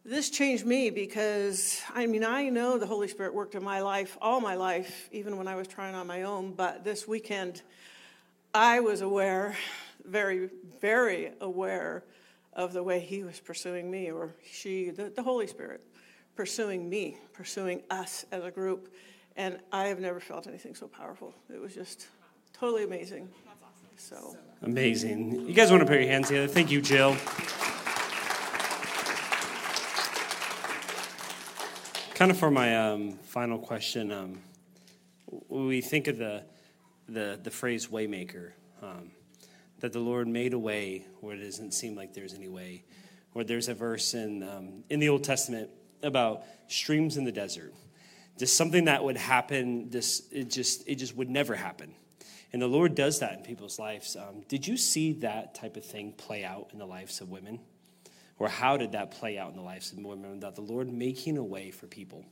this 0.03 0.29
changed 0.29 0.65
me 0.65 0.89
because, 0.89 1.81
I 1.93 2.05
mean, 2.05 2.23
I 2.23 2.49
know 2.49 2.77
the 2.77 2.87
Holy 2.87 3.07
Spirit 3.07 3.33
worked 3.33 3.55
in 3.55 3.63
my 3.63 3.81
life 3.81 4.17
all 4.21 4.41
my 4.41 4.55
life, 4.55 5.09
even 5.11 5.37
when 5.37 5.47
I 5.47 5.55
was 5.55 5.67
trying 5.67 5.95
on 5.95 6.07
my 6.07 6.23
own, 6.23 6.53
but 6.53 6.83
this 6.83 7.07
weekend, 7.07 7.61
I 8.53 8.79
was 8.79 9.01
aware, 9.01 9.55
very, 10.05 10.49
very 10.79 11.31
aware 11.41 12.03
of 12.53 12.73
the 12.73 12.83
way 12.83 12.99
He 12.99 13.23
was 13.23 13.39
pursuing 13.39 13.91
me, 13.91 14.11
or 14.11 14.33
she, 14.49 14.89
the, 14.89 15.09
the 15.09 15.23
Holy 15.23 15.47
Spirit, 15.47 15.81
pursuing 16.35 16.89
me, 16.89 17.17
pursuing 17.33 17.81
us 17.89 18.25
as 18.31 18.43
a 18.43 18.51
group. 18.51 18.93
And 19.35 19.59
I 19.71 19.87
have 19.87 19.99
never 19.99 20.19
felt 20.19 20.47
anything 20.47 20.75
so 20.75 20.87
powerful. 20.87 21.33
It 21.53 21.59
was 21.59 21.73
just 21.73 22.07
totally 22.53 22.83
amazing. 22.83 23.29
So 23.97 24.37
amazing. 24.61 25.47
You 25.47 25.53
guys 25.53 25.71
want 25.71 25.81
to 25.81 25.87
put 25.87 25.99
your 25.99 26.09
hands 26.09 26.27
together? 26.27 26.47
Thank 26.47 26.71
you, 26.71 26.81
Jill. 26.81 27.15
kind 32.15 32.31
of 32.31 32.37
for 32.37 32.49
my 32.49 32.77
um, 32.77 33.17
final 33.23 33.59
question, 33.59 34.09
um, 34.09 34.39
we 35.49 35.81
think 35.81 36.07
of 36.07 36.17
the 36.17 36.45
the, 37.07 37.39
the 37.43 37.51
phrase 37.51 37.87
waymaker, 37.87 38.51
um, 38.81 39.11
that 39.79 39.93
the 39.93 39.99
Lord 39.99 40.27
made 40.27 40.53
a 40.53 40.59
way 40.59 41.05
where 41.21 41.35
it 41.35 41.43
doesn't 41.43 41.73
seem 41.73 41.95
like 41.95 42.13
there's 42.13 42.33
any 42.33 42.47
way, 42.47 42.83
where 43.33 43.45
there's 43.45 43.67
a 43.67 43.73
verse 43.73 44.13
in, 44.13 44.43
um, 44.43 44.83
in 44.89 44.99
the 44.99 45.09
Old 45.09 45.23
Testament 45.23 45.69
about 46.01 46.43
streams 46.67 47.17
in 47.17 47.23
the 47.23 47.31
desert. 47.31 47.73
Just 48.37 48.57
something 48.57 48.85
that 48.85 49.03
would 49.03 49.17
happen, 49.17 49.89
just, 49.89 50.31
it, 50.33 50.49
just, 50.49 50.87
it 50.87 50.95
just 50.95 51.15
would 51.15 51.29
never 51.29 51.55
happen. 51.55 51.93
And 52.51 52.61
the 52.61 52.67
Lord 52.67 52.95
does 52.95 53.19
that 53.19 53.33
in 53.33 53.43
people's 53.43 53.79
lives. 53.79 54.15
Um, 54.15 54.43
did 54.47 54.67
you 54.67 54.77
see 54.77 55.13
that 55.13 55.55
type 55.55 55.75
of 55.77 55.85
thing 55.85 56.13
play 56.13 56.43
out 56.43 56.69
in 56.71 56.79
the 56.79 56.85
lives 56.85 57.21
of 57.21 57.29
women? 57.29 57.59
Or 58.37 58.49
how 58.49 58.77
did 58.77 58.93
that 58.93 59.11
play 59.11 59.37
out 59.37 59.49
in 59.49 59.55
the 59.55 59.61
lives 59.61 59.91
of 59.91 59.99
women? 59.99 60.39
That 60.41 60.55
the 60.55 60.61
Lord 60.61 60.91
making 60.91 61.37
a 61.37 61.43
way 61.43 61.71
for 61.71 61.87
people? 61.87 62.25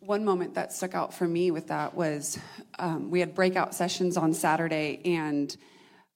One 0.00 0.24
moment 0.24 0.54
that 0.54 0.72
stuck 0.72 0.94
out 0.94 1.14
for 1.14 1.28
me 1.28 1.50
with 1.50 1.68
that 1.68 1.94
was 1.94 2.38
um, 2.78 3.10
we 3.10 3.20
had 3.20 3.34
breakout 3.34 3.74
sessions 3.74 4.16
on 4.16 4.34
Saturday, 4.34 5.00
and 5.04 5.56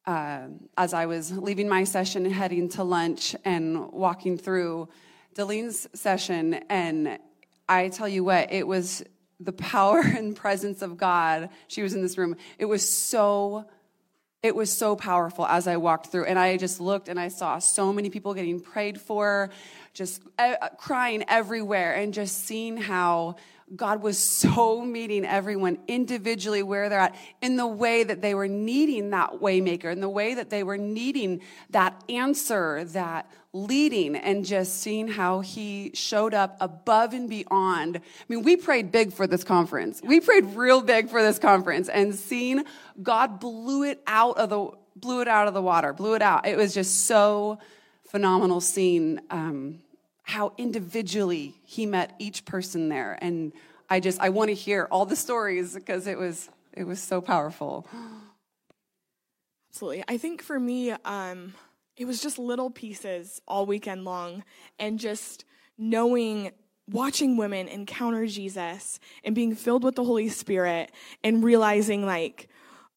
uh, 0.06 0.48
as 0.76 0.92
I 0.92 1.06
was 1.06 1.30
leaving 1.36 1.68
my 1.68 1.84
session, 1.84 2.24
heading 2.30 2.68
to 2.70 2.82
lunch, 2.82 3.36
and 3.44 3.92
walking 3.92 4.36
through 4.36 4.88
Delene's 5.34 5.86
session, 5.94 6.54
and 6.68 7.18
I 7.68 7.88
tell 7.88 8.09
you 8.09 8.24
what, 8.24 8.52
it 8.52 8.66
was 8.66 9.02
the 9.40 9.52
power 9.52 10.00
and 10.05 10.35
presence 10.35 10.83
of 10.83 10.96
God. 10.96 11.50
She 11.68 11.83
was 11.83 11.94
in 11.94 12.02
this 12.02 12.18
room. 12.18 12.37
It 12.59 12.66
was 12.66 12.88
so 12.88 13.66
it 14.42 14.55
was 14.55 14.72
so 14.72 14.94
powerful 14.94 15.44
as 15.44 15.66
I 15.66 15.76
walked 15.76 16.09
through. 16.09 16.26
And 16.26 16.38
I 16.38 16.57
just 16.57 16.81
looked 16.81 17.09
and 17.09 17.18
I 17.18 17.29
saw 17.29 17.59
so 17.59 17.92
many 17.92 18.11
people 18.11 18.33
getting 18.33 18.61
prayed 18.61 19.00
for, 19.00 19.50
just 19.92 20.22
uh, 20.38 20.68
crying 20.79 21.24
everywhere, 21.26 21.94
and 21.94 22.14
just 22.14 22.44
seeing 22.44 22.76
how 22.76 23.37
God 23.74 24.00
was 24.00 24.16
so 24.16 24.83
meeting 24.83 25.24
everyone 25.24 25.79
individually 25.88 26.62
where 26.62 26.88
they're 26.88 27.00
at 27.00 27.16
in 27.42 27.57
the 27.57 27.66
way 27.66 28.05
that 28.05 28.22
they 28.22 28.33
were 28.33 28.46
needing 28.46 29.11
that 29.11 29.40
waymaker, 29.40 29.90
in 29.90 30.00
the 30.00 30.09
way 30.09 30.35
that 30.35 30.50
they 30.50 30.62
were 30.62 30.79
needing 30.79 31.40
that 31.70 32.00
answer, 32.09 32.85
that 32.85 33.29
leading, 33.52 34.14
and 34.14 34.44
just 34.44 34.81
seeing 34.81 35.09
how 35.09 35.40
he 35.40 35.90
showed 35.94 36.33
up 36.33 36.57
above 36.61 37.12
and 37.12 37.29
beyond. 37.29 37.96
I 37.96 38.00
mean, 38.29 38.44
we 38.44 38.57
prayed 38.57 38.92
big 38.92 39.12
for 39.12 39.26
this 39.26 39.42
conference. 39.42 40.00
We 40.00 40.20
prayed 40.20 40.44
real 40.55 40.81
big 40.81 41.11
for 41.11 41.22
this 41.22 41.40
conference 41.40 41.88
and 41.88 42.14
seeing 42.14 42.64
God 43.02 43.40
blew 43.40 43.83
it 43.83 44.00
out 44.07 44.38
of 44.38 44.50
the 44.50 44.70
blew 44.94 45.20
it 45.20 45.29
out 45.29 45.48
of 45.48 45.55
the 45.55 45.62
water, 45.62 45.92
blew 45.92 46.14
it 46.14 46.22
out. 46.22 46.46
It 46.46 46.57
was 46.57 46.72
just 46.72 47.05
so 47.05 47.59
phenomenal 48.09 48.61
seeing 48.61 49.20
um, 49.31 49.81
how 50.26 50.52
individually 50.58 51.54
he 51.62 51.86
met 51.86 52.12
each 52.18 52.44
person 52.44 52.88
there. 52.88 53.16
And 53.22 53.52
I 53.88 54.00
just, 54.00 54.20
I 54.20 54.30
want 54.30 54.48
to 54.48 54.54
hear 54.54 54.88
all 54.90 55.06
the 55.06 55.14
stories 55.14 55.72
because 55.72 56.08
it 56.08 56.18
was, 56.18 56.50
it 56.72 56.82
was 56.82 57.00
so 57.00 57.20
powerful. 57.20 57.86
Absolutely. 59.70 60.02
I 60.08 60.18
think 60.18 60.42
for 60.42 60.58
me, 60.58 60.90
um, 60.90 61.54
it 61.96 62.06
was 62.06 62.20
just 62.20 62.40
little 62.40 62.70
pieces 62.70 63.40
all 63.46 63.66
weekend 63.66 64.04
long 64.04 64.42
and 64.80 64.98
just 64.98 65.44
knowing 65.78 66.50
watching 66.90 67.36
women 67.36 67.68
encounter 67.68 68.26
Jesus 68.26 68.98
and 69.22 69.32
being 69.32 69.54
filled 69.54 69.84
with 69.84 69.94
the 69.94 70.04
Holy 70.04 70.28
Spirit 70.28 70.90
and 71.22 71.44
realizing 71.44 72.04
like, 72.04 72.48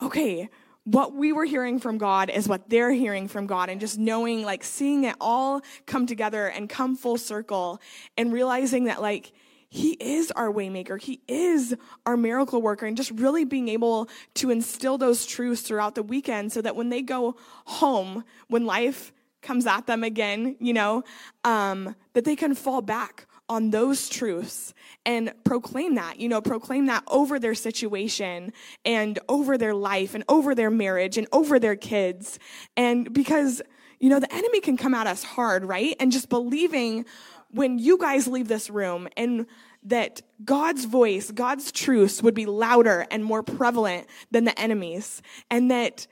okay, 0.02 0.50
what 0.92 1.14
we 1.14 1.32
were 1.34 1.46
hearing 1.46 1.80
from 1.80 2.00
God 2.00 2.32
is 2.32 2.48
what 2.48 2.68
they're 2.68 2.92
hearing 2.92 3.28
from 3.28 3.46
God, 3.46 3.70
and 3.70 3.80
just 3.80 4.00
knowing, 4.00 4.44
like, 4.44 4.64
seeing 4.64 5.04
it 5.04 5.16
all 5.22 5.62
come 5.86 6.08
together 6.08 6.48
and 6.48 6.68
come 6.68 6.96
full 6.96 7.18
circle, 7.18 7.80
and 8.18 8.34
realizing 8.34 8.86
that, 8.86 9.00
like, 9.02 9.32
he 9.72 9.92
is 10.00 10.32
our 10.32 10.52
waymaker. 10.52 11.00
He 11.00 11.22
is 11.28 11.76
our 12.08 12.18
miracle 12.18 12.60
worker 12.60 12.88
and 12.88 12.98
just 12.98 13.12
really 13.12 13.46
being 13.46 13.68
able 13.68 14.10
to 14.34 14.50
instill 14.50 14.98
those 14.98 15.28
truths 15.28 15.62
throughout 15.62 15.94
the 15.94 16.02
weekend 16.02 16.52
so 16.52 16.60
that 16.64 16.76
when 16.76 16.90
they 16.90 17.04
go 17.04 17.36
home, 17.66 18.24
when 18.48 18.66
life 18.66 19.14
comes 19.44 19.68
at 19.68 19.86
them 19.86 20.04
again, 20.04 20.56
you 20.60 20.74
know, 20.74 21.04
um, 21.44 21.96
that 22.14 22.26
they 22.26 22.36
can 22.36 22.56
fall 22.56 22.82
back 22.82 23.28
on 23.50 23.72
those 23.72 24.08
truths 24.08 24.74
and 25.06 25.34
proclaim 25.44 25.96
that, 25.96 26.20
you 26.20 26.30
know, 26.30 26.40
proclaim 26.40 26.86
that 26.86 27.04
over 27.08 27.40
their 27.40 27.56
situation 27.56 28.54
and 28.86 29.18
over 29.28 29.58
their 29.58 29.74
life 29.74 30.14
and 30.14 30.24
over 30.30 30.54
their 30.54 30.70
marriage 30.70 31.18
and 31.18 31.28
over 31.32 31.60
their 31.60 31.76
kids. 31.76 32.38
And 32.78 33.12
because, 33.12 33.62
you 34.00 34.10
know, 34.10 34.20
the 34.20 34.34
enemy 34.34 34.62
can 34.62 34.78
come 34.78 34.94
at 34.94 35.08
us 35.08 35.24
hard, 35.24 35.66
right? 35.66 35.96
And 36.00 36.12
just 36.12 36.30
believing 36.30 37.06
when 37.52 37.80
you 37.80 37.98
guys 37.98 38.28
leave 38.28 38.48
this 38.48 38.70
room 38.70 39.08
and 39.18 39.48
that 39.84 40.22
God's 40.46 40.86
voice, 40.86 41.32
God's 41.32 41.72
truths 41.72 42.22
would 42.22 42.36
be 42.36 42.46
louder 42.46 43.08
and 43.10 43.24
more 43.24 43.42
prevalent 43.42 44.08
than 44.30 44.44
the 44.44 44.58
enemy's, 44.60 45.22
and 45.50 45.72
that 45.72 46.06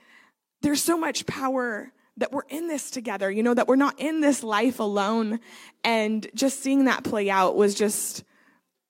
there's 0.62 0.82
so 0.82 0.98
much 0.98 1.26
power 1.26 1.92
that 2.18 2.32
we're 2.32 2.42
in 2.48 2.68
this 2.68 2.90
together, 2.90 3.30
you 3.30 3.42
know, 3.42 3.54
that 3.54 3.66
we're 3.66 3.76
not 3.76 3.98
in 3.98 4.20
this 4.20 4.42
life 4.42 4.80
alone. 4.80 5.40
And 5.84 6.26
just 6.34 6.62
seeing 6.62 6.84
that 6.84 7.04
play 7.04 7.30
out 7.30 7.56
was 7.56 7.74
just 7.74 8.24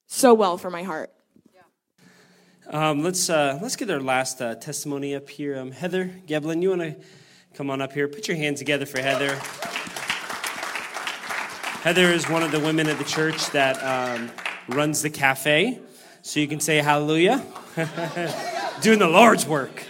so 0.07 0.35
well 0.35 0.59
for 0.59 0.71
my 0.71 0.83
heart. 0.83 1.13
Um, 2.71 3.03
let's 3.03 3.31
uh, 3.31 3.59
let's 3.63 3.77
get 3.77 3.89
our 3.91 4.01
last 4.01 4.43
uh, 4.43 4.55
testimony 4.55 5.15
up 5.15 5.31
here. 5.31 5.59
Um, 5.59 5.71
Heather 5.71 6.11
Geblin, 6.27 6.61
you 6.61 6.69
want 6.69 6.83
to 6.83 6.97
come 7.55 7.71
on 7.71 7.81
up 7.81 7.95
here? 7.95 8.09
Put 8.09 8.29
your 8.29 8.37
hands 8.37 8.59
together 8.59 8.85
for 8.85 9.01
Heather. 9.01 9.37
Heather 11.81 12.13
is 12.13 12.29
one 12.29 12.43
of 12.43 12.53
the 12.53 12.61
women 12.61 12.87
at 12.89 12.99
the 12.99 13.05
church 13.05 13.51
that 13.53 13.83
um, 13.83 14.31
runs 14.69 15.01
the 15.01 15.09
cafe, 15.09 15.79
so 16.21 16.41
you 16.41 16.49
can 16.49 16.61
say 16.61 16.77
hallelujah. 16.79 17.43
Doing 18.83 18.99
the 18.99 19.09
Lord's 19.09 19.47
work. 19.47 19.83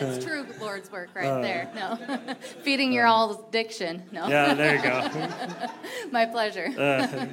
That's 0.00 0.24
true 0.24 0.46
Lord's 0.60 0.90
work 0.90 1.10
right 1.14 1.26
uh, 1.26 1.40
there. 1.40 1.70
No. 1.74 2.34
Feeding 2.62 2.92
your 2.92 3.06
all 3.06 3.48
diction. 3.50 4.02
No. 4.12 4.28
Yeah, 4.28 4.54
there 4.54 4.76
you 4.76 4.82
go. 4.82 5.68
My 6.10 6.26
pleasure. 6.26 6.66
Uh, 6.76 7.26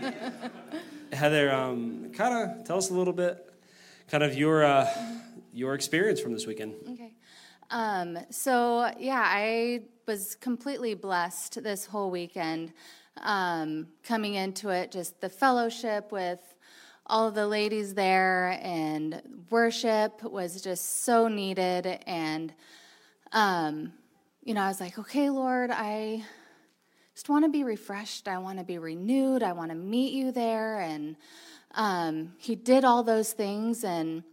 Heather, 1.14 1.52
um, 1.52 2.12
kind 2.14 2.52
of 2.52 2.66
tell 2.66 2.78
us 2.78 2.90
a 2.90 2.94
little 2.94 3.14
bit, 3.14 3.54
kind 4.08 4.24
of 4.24 4.36
your 4.36 4.64
uh, 4.64 4.88
your 5.54 5.74
experience 5.74 6.20
from 6.22 6.34
this 6.34 6.48
weekend. 6.48 6.76
Okay. 6.90 7.14
Um, 7.70 8.18
so 8.30 8.92
yeah, 8.98 9.24
I 9.26 9.84
was 10.08 10.36
completely 10.36 10.94
blessed 10.94 11.64
this 11.64 11.86
whole 11.86 12.12
weekend. 12.12 12.74
Um, 13.18 13.88
coming 14.04 14.36
into 14.36 14.70
it, 14.70 14.92
just 14.92 15.20
the 15.22 15.30
fellowship 15.30 16.12
with 16.12 16.40
all 17.06 17.28
of 17.28 17.36
the 17.36 17.48
ladies 17.48 17.94
there 17.94 18.60
and 18.62 19.22
worship 19.50 20.24
was 20.24 20.62
just 20.62 21.04
so 21.04 21.28
needed. 21.28 22.00
And 22.08 22.54
um, 23.32 23.94
you 24.44 24.56
know 24.56 24.62
i 24.62 24.68
was 24.68 24.82
like 24.82 24.98
okay 24.98 25.30
lord 25.30 25.70
i 25.72 26.24
just 27.22 27.30
want 27.30 27.46
to 27.46 27.50
be 27.50 27.64
refreshed. 27.64 28.28
I 28.28 28.40
want 28.40 28.58
to 28.58 28.64
be 28.64 28.80
renewed. 28.80 29.44
I 29.44 29.52
want 29.52 29.70
to 29.70 29.76
meet 29.76 30.14
you 30.14 30.32
there. 30.32 30.80
And 30.80 31.18
um, 31.76 32.34
he 32.40 32.56
did 32.56 32.84
all 32.84 33.04
those 33.04 33.34
things 33.34 33.84
and 33.84 34.24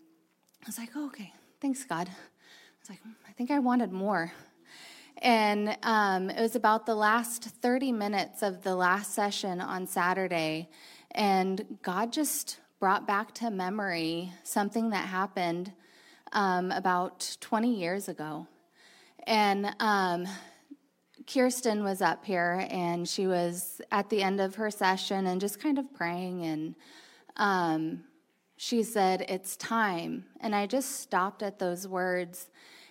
i 0.62 0.66
was 0.66 0.78
like 0.78 0.90
oh, 0.96 1.06
okay. 1.06 1.32
Thanks 1.60 1.84
god. 1.84 2.08
I 2.08 2.80
was 2.80 2.88
like 2.88 3.00
i 3.28 3.32
think 3.32 3.50
i 3.50 3.58
wanted 3.58 3.92
more. 3.92 4.32
And 5.20 5.76
um, 5.82 6.30
it 6.30 6.40
was 6.40 6.54
about 6.54 6.86
the 6.86 6.94
last 6.94 7.42
30 7.42 7.92
minutes 7.92 8.42
of 8.42 8.62
the 8.62 8.74
last 8.74 9.12
session 9.12 9.60
on 9.60 9.86
saturday 9.86 10.70
and 11.12 11.78
god 11.82 12.12
just 12.12 12.58
brought 12.80 13.06
back 13.06 13.34
to 13.34 13.50
memory 13.50 14.32
something 14.44 14.90
that 14.90 15.06
happened 15.08 15.72
um, 16.32 16.70
about 16.72 17.36
20 17.40 17.74
years 17.74 18.08
ago. 18.08 18.46
And 19.26 19.74
um, 19.80 20.26
Kirsten 21.26 21.84
was 21.84 22.00
up 22.00 22.24
here 22.24 22.66
and 22.70 23.08
she 23.08 23.26
was 23.26 23.80
at 23.90 24.08
the 24.10 24.22
end 24.22 24.40
of 24.40 24.54
her 24.56 24.70
session 24.70 25.26
and 25.26 25.40
just 25.40 25.60
kind 25.60 25.78
of 25.78 25.92
praying. 25.92 26.44
And 26.44 26.74
um, 27.36 28.04
she 28.56 28.82
said, 28.82 29.26
It's 29.28 29.56
time. 29.56 30.24
And 30.40 30.54
I 30.54 30.66
just 30.66 31.00
stopped 31.00 31.42
at 31.42 31.58
those 31.58 31.86
words 31.86 32.48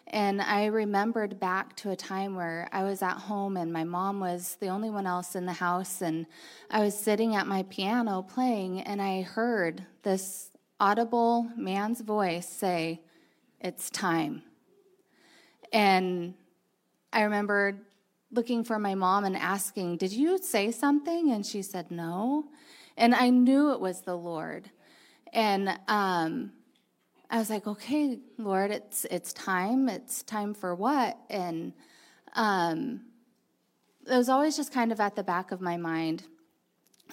and 0.10 0.42
I 0.42 0.66
remembered 0.68 1.40
back 1.40 1.76
to 1.78 1.92
a 1.92 1.96
time 1.96 2.36
where 2.36 2.70
I 2.72 2.84
was 2.84 3.02
at 3.02 3.18
home 3.18 3.58
and 3.58 3.74
my 3.74 3.84
mom 3.84 4.20
was 4.20 4.58
the 4.62 4.68
only 4.68 4.90
one 4.90 5.06
else 5.06 5.36
in 5.36 5.46
the 5.46 5.54
house, 5.54 6.02
and 6.02 6.26
I 6.72 6.80
was 6.80 6.98
sitting 6.98 7.36
at 7.36 7.48
my 7.48 7.64
piano 7.64 8.22
playing, 8.22 8.82
and 8.82 9.02
I 9.02 9.22
heard 9.22 9.86
this 10.04 10.52
audible 10.80 11.50
man's 11.58 12.02
voice 12.02 12.48
say, 12.48 13.02
It's 13.60 13.90
time. 13.90 14.44
And 15.74 16.36
I 17.12 17.24
remember 17.24 17.78
looking 18.32 18.64
for 18.64 18.80
my 18.80 18.96
mom 18.96 19.26
and 19.26 19.36
asking, 19.36 19.98
Did 19.98 20.14
you 20.14 20.38
say 20.38 20.72
something? 20.72 21.32
And 21.32 21.46
she 21.46 21.62
said, 21.62 21.92
No. 21.92 22.46
And 22.96 23.14
I 23.14 23.30
knew 23.30 23.72
it 23.72 23.80
was 23.80 24.02
the 24.02 24.18
Lord. 24.18 24.70
And 25.34 25.78
um, 25.88 26.54
I 27.30 27.40
was 27.40 27.50
like, 27.50 27.68
okay, 27.68 28.20
Lord, 28.38 28.72
it's 28.72 29.06
it's 29.06 29.34
time. 29.34 29.90
It's 29.90 30.24
time 30.24 30.54
for 30.54 30.74
what? 30.74 31.18
And 31.30 31.74
um, 32.34 33.02
it 34.10 34.16
was 34.16 34.30
always 34.30 34.56
just 34.56 34.74
kind 34.74 34.92
of 34.92 35.00
at 35.00 35.16
the 35.16 35.24
back 35.24 35.52
of 35.52 35.60
my 35.60 35.76
mind 35.76 36.24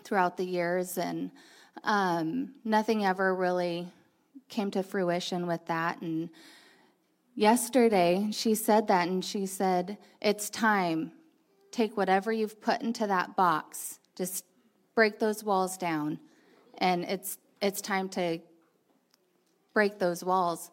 throughout 0.04 0.36
the 0.36 0.44
years, 0.44 0.98
and 0.98 1.32
um, 1.82 2.54
nothing 2.64 3.04
ever 3.04 3.34
really 3.34 3.88
came 4.48 4.70
to 4.70 4.82
fruition 4.82 5.46
with 5.46 5.66
that. 5.66 6.00
And 6.00 6.30
yesterday 7.34 8.28
she 8.30 8.54
said 8.54 8.86
that 8.88 9.08
and 9.08 9.24
she 9.24 9.46
said, 9.46 9.98
It's 10.20 10.48
time. 10.48 11.12
Take 11.72 11.96
whatever 11.96 12.30
you've 12.32 12.60
put 12.60 12.82
into 12.82 13.06
that 13.08 13.34
box, 13.34 13.98
just 14.14 14.44
break 14.94 15.18
those 15.18 15.42
walls 15.42 15.76
down. 15.76 16.20
And 16.78 17.02
it's, 17.04 17.38
it's 17.60 17.80
time 17.80 18.08
to 18.10 18.38
break 19.74 19.98
those 19.98 20.24
walls. 20.24 20.70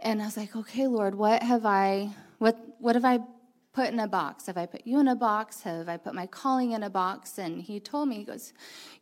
And 0.00 0.20
I 0.20 0.26
was 0.26 0.36
like, 0.36 0.54
okay, 0.54 0.86
Lord, 0.86 1.14
what 1.14 1.42
have 1.42 1.64
I, 1.64 2.10
what, 2.38 2.58
what 2.78 2.96
have 2.96 3.04
I 3.04 3.20
put 3.72 3.88
in 3.88 4.00
a 4.00 4.08
box? 4.08 4.46
Have 4.46 4.58
I 4.58 4.66
put 4.66 4.82
you 4.84 5.00
in 5.00 5.08
a 5.08 5.16
box? 5.16 5.62
Have 5.62 5.88
I 5.88 5.96
put 5.96 6.14
my 6.14 6.26
calling 6.26 6.72
in 6.72 6.82
a 6.82 6.90
box? 6.90 7.38
And 7.38 7.62
he 7.62 7.80
told 7.80 8.08
me, 8.08 8.16
he 8.16 8.24
goes, 8.24 8.52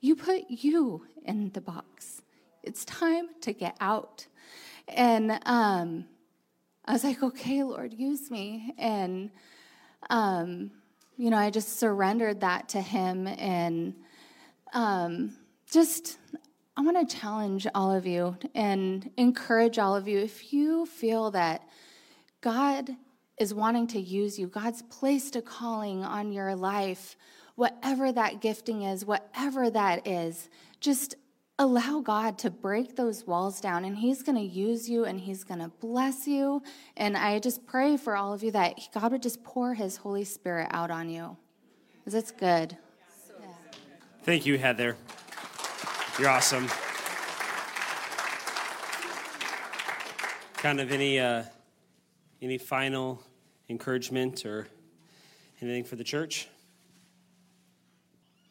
you 0.01 0.15
put 0.15 0.45
you 0.49 1.07
in 1.25 1.51
the 1.53 1.61
box. 1.61 2.23
It's 2.63 2.85
time 2.85 3.29
to 3.41 3.53
get 3.53 3.77
out. 3.81 4.27
And 4.87 5.41
um, 5.47 6.05
I 6.85 6.93
was 6.93 7.05
like, 7.05 7.23
okay, 7.23 7.63
Lord, 7.63 7.93
use 7.93 8.31
me. 8.31 8.75
And, 8.79 9.31
um, 10.11 10.71
you 11.17 11.31
know, 11.31 11.37
I 11.37 11.51
just 11.51 11.79
surrendered 11.79 12.41
that 12.41 12.69
to 12.71 12.81
him 12.81 13.27
and 13.27 13.95
um, 14.73 15.37
just, 15.71 16.19
I 16.75 16.81
want 16.81 17.07
to 17.09 17.17
challenge 17.17 17.67
all 17.75 17.93
of 17.93 18.07
you 18.07 18.37
and 18.55 19.11
encourage 19.19 19.79
all 19.79 19.95
of 19.95 20.09
you. 20.09 20.19
If 20.19 20.55
you 20.55 20.87
feel 20.87 21.31
that 21.33 21.69
God 22.41 22.97
is 23.39 23.53
wanting 23.53 23.87
to 23.89 24.01
use 24.01 24.39
you, 24.39 24.47
God's 24.47 24.81
placed 24.83 25.37
a 25.37 25.43
calling 25.43 26.03
on 26.03 26.33
your 26.33 26.55
life, 26.55 27.17
whatever 27.57 28.11
that 28.13 28.41
gifting 28.41 28.83
is, 28.83 29.05
whatever 29.05 29.69
that 29.69 30.07
is, 30.07 30.49
just 30.81 31.15
allow 31.59 32.01
God 32.01 32.39
to 32.39 32.51
break 32.51 32.97
those 32.97 33.27
walls 33.27 33.61
down 33.61 33.85
and 33.85 33.99
He's 33.99 34.23
going 34.23 34.39
to 34.39 34.43
use 34.43 34.89
you 34.89 35.05
and 35.05 35.21
He's 35.21 35.45
going 35.45 35.61
to 35.61 35.69
bless 35.69 36.27
you. 36.27 36.63
And 36.97 37.19
I 37.19 37.39
just 37.39 37.67
pray 37.67 37.99
for 37.99 38.17
all 38.17 38.33
of 38.33 38.43
you 38.43 38.51
that 38.53 38.89
God 38.95 39.13
would 39.13 39.23
just 39.23 39.45
pour 39.45 39.75
His 39.75 39.99
Holy 39.99 40.25
Spirit 40.25 40.69
out 40.71 40.91
on 40.91 41.11
you 41.11 41.37
because 41.99 42.15
it's 42.15 42.31
good. 42.31 42.79
Thank 44.25 44.47
you, 44.47 44.57
Heather. 44.57 44.97
You're 46.19 46.29
awesome. 46.29 46.69
Kind 50.59 50.79
of 50.79 50.93
any 50.93 51.19
uh, 51.19 51.45
any 52.43 52.59
final 52.59 53.23
encouragement 53.71 54.45
or 54.45 54.69
anything 55.63 55.85
for 55.85 55.97
the 55.97 56.05
church? 56.05 56.49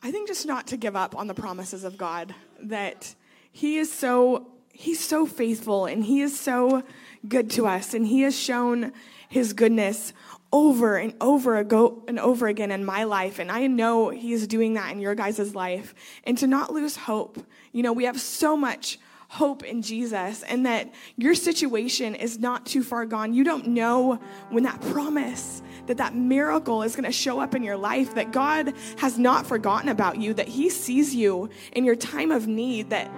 I 0.01 0.09
think 0.09 0.27
just 0.27 0.47
not 0.47 0.67
to 0.67 0.77
give 0.77 0.95
up 0.95 1.15
on 1.15 1.27
the 1.27 1.35
promises 1.35 1.83
of 1.83 1.99
God. 1.99 2.33
That 2.63 3.13
He 3.51 3.77
is 3.77 3.93
so 3.93 4.47
He's 4.73 4.99
so 4.99 5.27
faithful 5.27 5.85
and 5.85 6.03
He 6.03 6.21
is 6.21 6.39
so 6.39 6.83
good 7.27 7.51
to 7.51 7.67
us, 7.67 7.93
and 7.93 8.07
He 8.07 8.21
has 8.21 8.35
shown 8.35 8.91
His 9.29 9.53
goodness 9.53 10.13
over 10.53 10.97
and 10.97 11.13
over 11.21 11.57
ago 11.57 12.03
and 12.07 12.19
over 12.19 12.47
again 12.47 12.71
in 12.71 12.83
my 12.83 13.03
life. 13.03 13.39
And 13.39 13.51
i 13.51 13.67
know 13.67 14.09
he's 14.09 14.47
doing 14.47 14.73
that 14.73 14.91
in 14.91 14.99
your 14.99 15.15
guys' 15.15 15.55
life. 15.55 15.93
And 16.23 16.37
to 16.39 16.47
not 16.47 16.73
lose 16.73 16.95
hope 16.95 17.39
you 17.71 17.83
know 17.83 17.93
we 17.93 18.05
have 18.05 18.19
so 18.19 18.57
much 18.57 18.99
hope 19.29 19.63
in 19.63 19.81
jesus 19.81 20.43
and 20.43 20.65
that 20.65 20.93
your 21.15 21.33
situation 21.33 22.15
is 22.15 22.39
not 22.39 22.65
too 22.65 22.83
far 22.83 23.05
gone. 23.05 23.33
You 23.33 23.43
don't 23.43 23.67
know 23.67 24.19
when 24.49 24.63
that 24.63 24.81
promise 24.81 25.61
that 25.87 25.97
that 25.97 26.15
miracle 26.15 26.83
is 26.83 26.95
going 26.95 27.05
to 27.05 27.11
show 27.11 27.39
up 27.39 27.55
in 27.55 27.63
your 27.63 27.77
life 27.77 28.13
that 28.15 28.31
god 28.31 28.73
has 28.97 29.17
not 29.17 29.45
forgotten 29.45 29.89
about 29.89 30.17
you 30.17 30.33
that 30.33 30.47
he 30.47 30.69
sees 30.69 31.15
you 31.15 31.49
in 31.71 31.85
your 31.85 31.95
time 31.95 32.31
of 32.31 32.47
need 32.47 32.89
that 32.89 33.09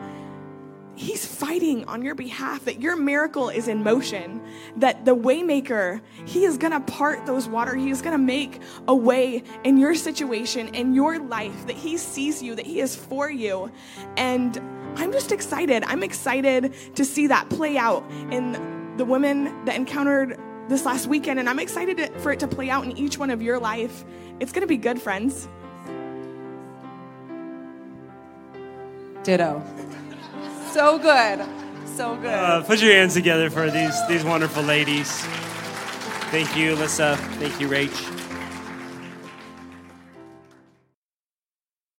He's 0.96 1.26
fighting 1.26 1.86
on 1.86 2.04
your 2.04 2.14
behalf, 2.14 2.66
that 2.66 2.80
your 2.80 2.96
miracle 2.96 3.50
is 3.50 3.68
in 3.68 3.84
motion, 3.84 4.42
that 4.78 5.06
the 5.06 5.16
waymaker, 5.16 6.02
he 6.26 6.46
is 6.46 6.58
gonna 6.58 6.82
part 6.82 7.26
those 7.26 7.48
water, 7.48 7.76
he 7.76 7.90
is 7.90 8.04
gonna 8.04 8.20
make 8.20 8.62
a 8.88 8.96
way 8.96 9.44
in 9.64 9.78
your 9.78 9.96
situation, 9.96 10.68
in 10.76 10.94
your 10.94 11.18
life, 11.18 11.66
that 11.66 11.76
he 11.76 11.98
sees 11.98 12.44
you, 12.44 12.54
that 12.54 12.68
he 12.68 12.80
is 12.80 12.96
for 12.96 13.30
you. 13.30 13.72
And 14.18 14.56
I'm 14.96 15.12
just 15.12 15.32
excited. 15.32 15.84
I'm 15.86 16.04
excited 16.04 16.76
to 16.96 17.04
see 17.04 17.26
that 17.26 17.50
play 17.50 17.76
out 17.76 18.04
in 18.30 18.96
the 18.98 19.06
women 19.06 19.66
that 19.66 19.76
encountered 19.76 20.40
this 20.70 20.86
last 20.86 21.08
weekend, 21.08 21.40
and 21.40 21.50
I'm 21.50 21.60
excited 21.60 22.12
for 22.22 22.32
it 22.32 22.40
to 22.42 22.48
play 22.48 22.70
out 22.70 22.86
in 22.86 22.96
each 22.98 23.18
one 23.18 23.32
of 23.32 23.42
your 23.42 23.60
life. 23.60 24.06
It's 24.40 24.52
gonna 24.52 24.68
be 24.68 24.78
good, 24.78 25.02
friends. 25.02 25.48
Ditto 29.24 29.64
so 30.74 30.98
good. 30.98 31.46
So 31.96 32.16
good. 32.16 32.34
Uh, 32.34 32.64
put 32.64 32.82
your 32.82 32.94
hands 32.94 33.14
together 33.14 33.50
for 33.50 33.70
these, 33.70 33.96
these 34.08 34.24
wonderful 34.24 34.64
ladies. 34.64 35.10
Thank 36.32 36.58
you, 36.58 36.76
Alyssa. 36.76 37.16
Thank 37.38 37.60
you, 37.60 37.68
Rach. 37.70 38.23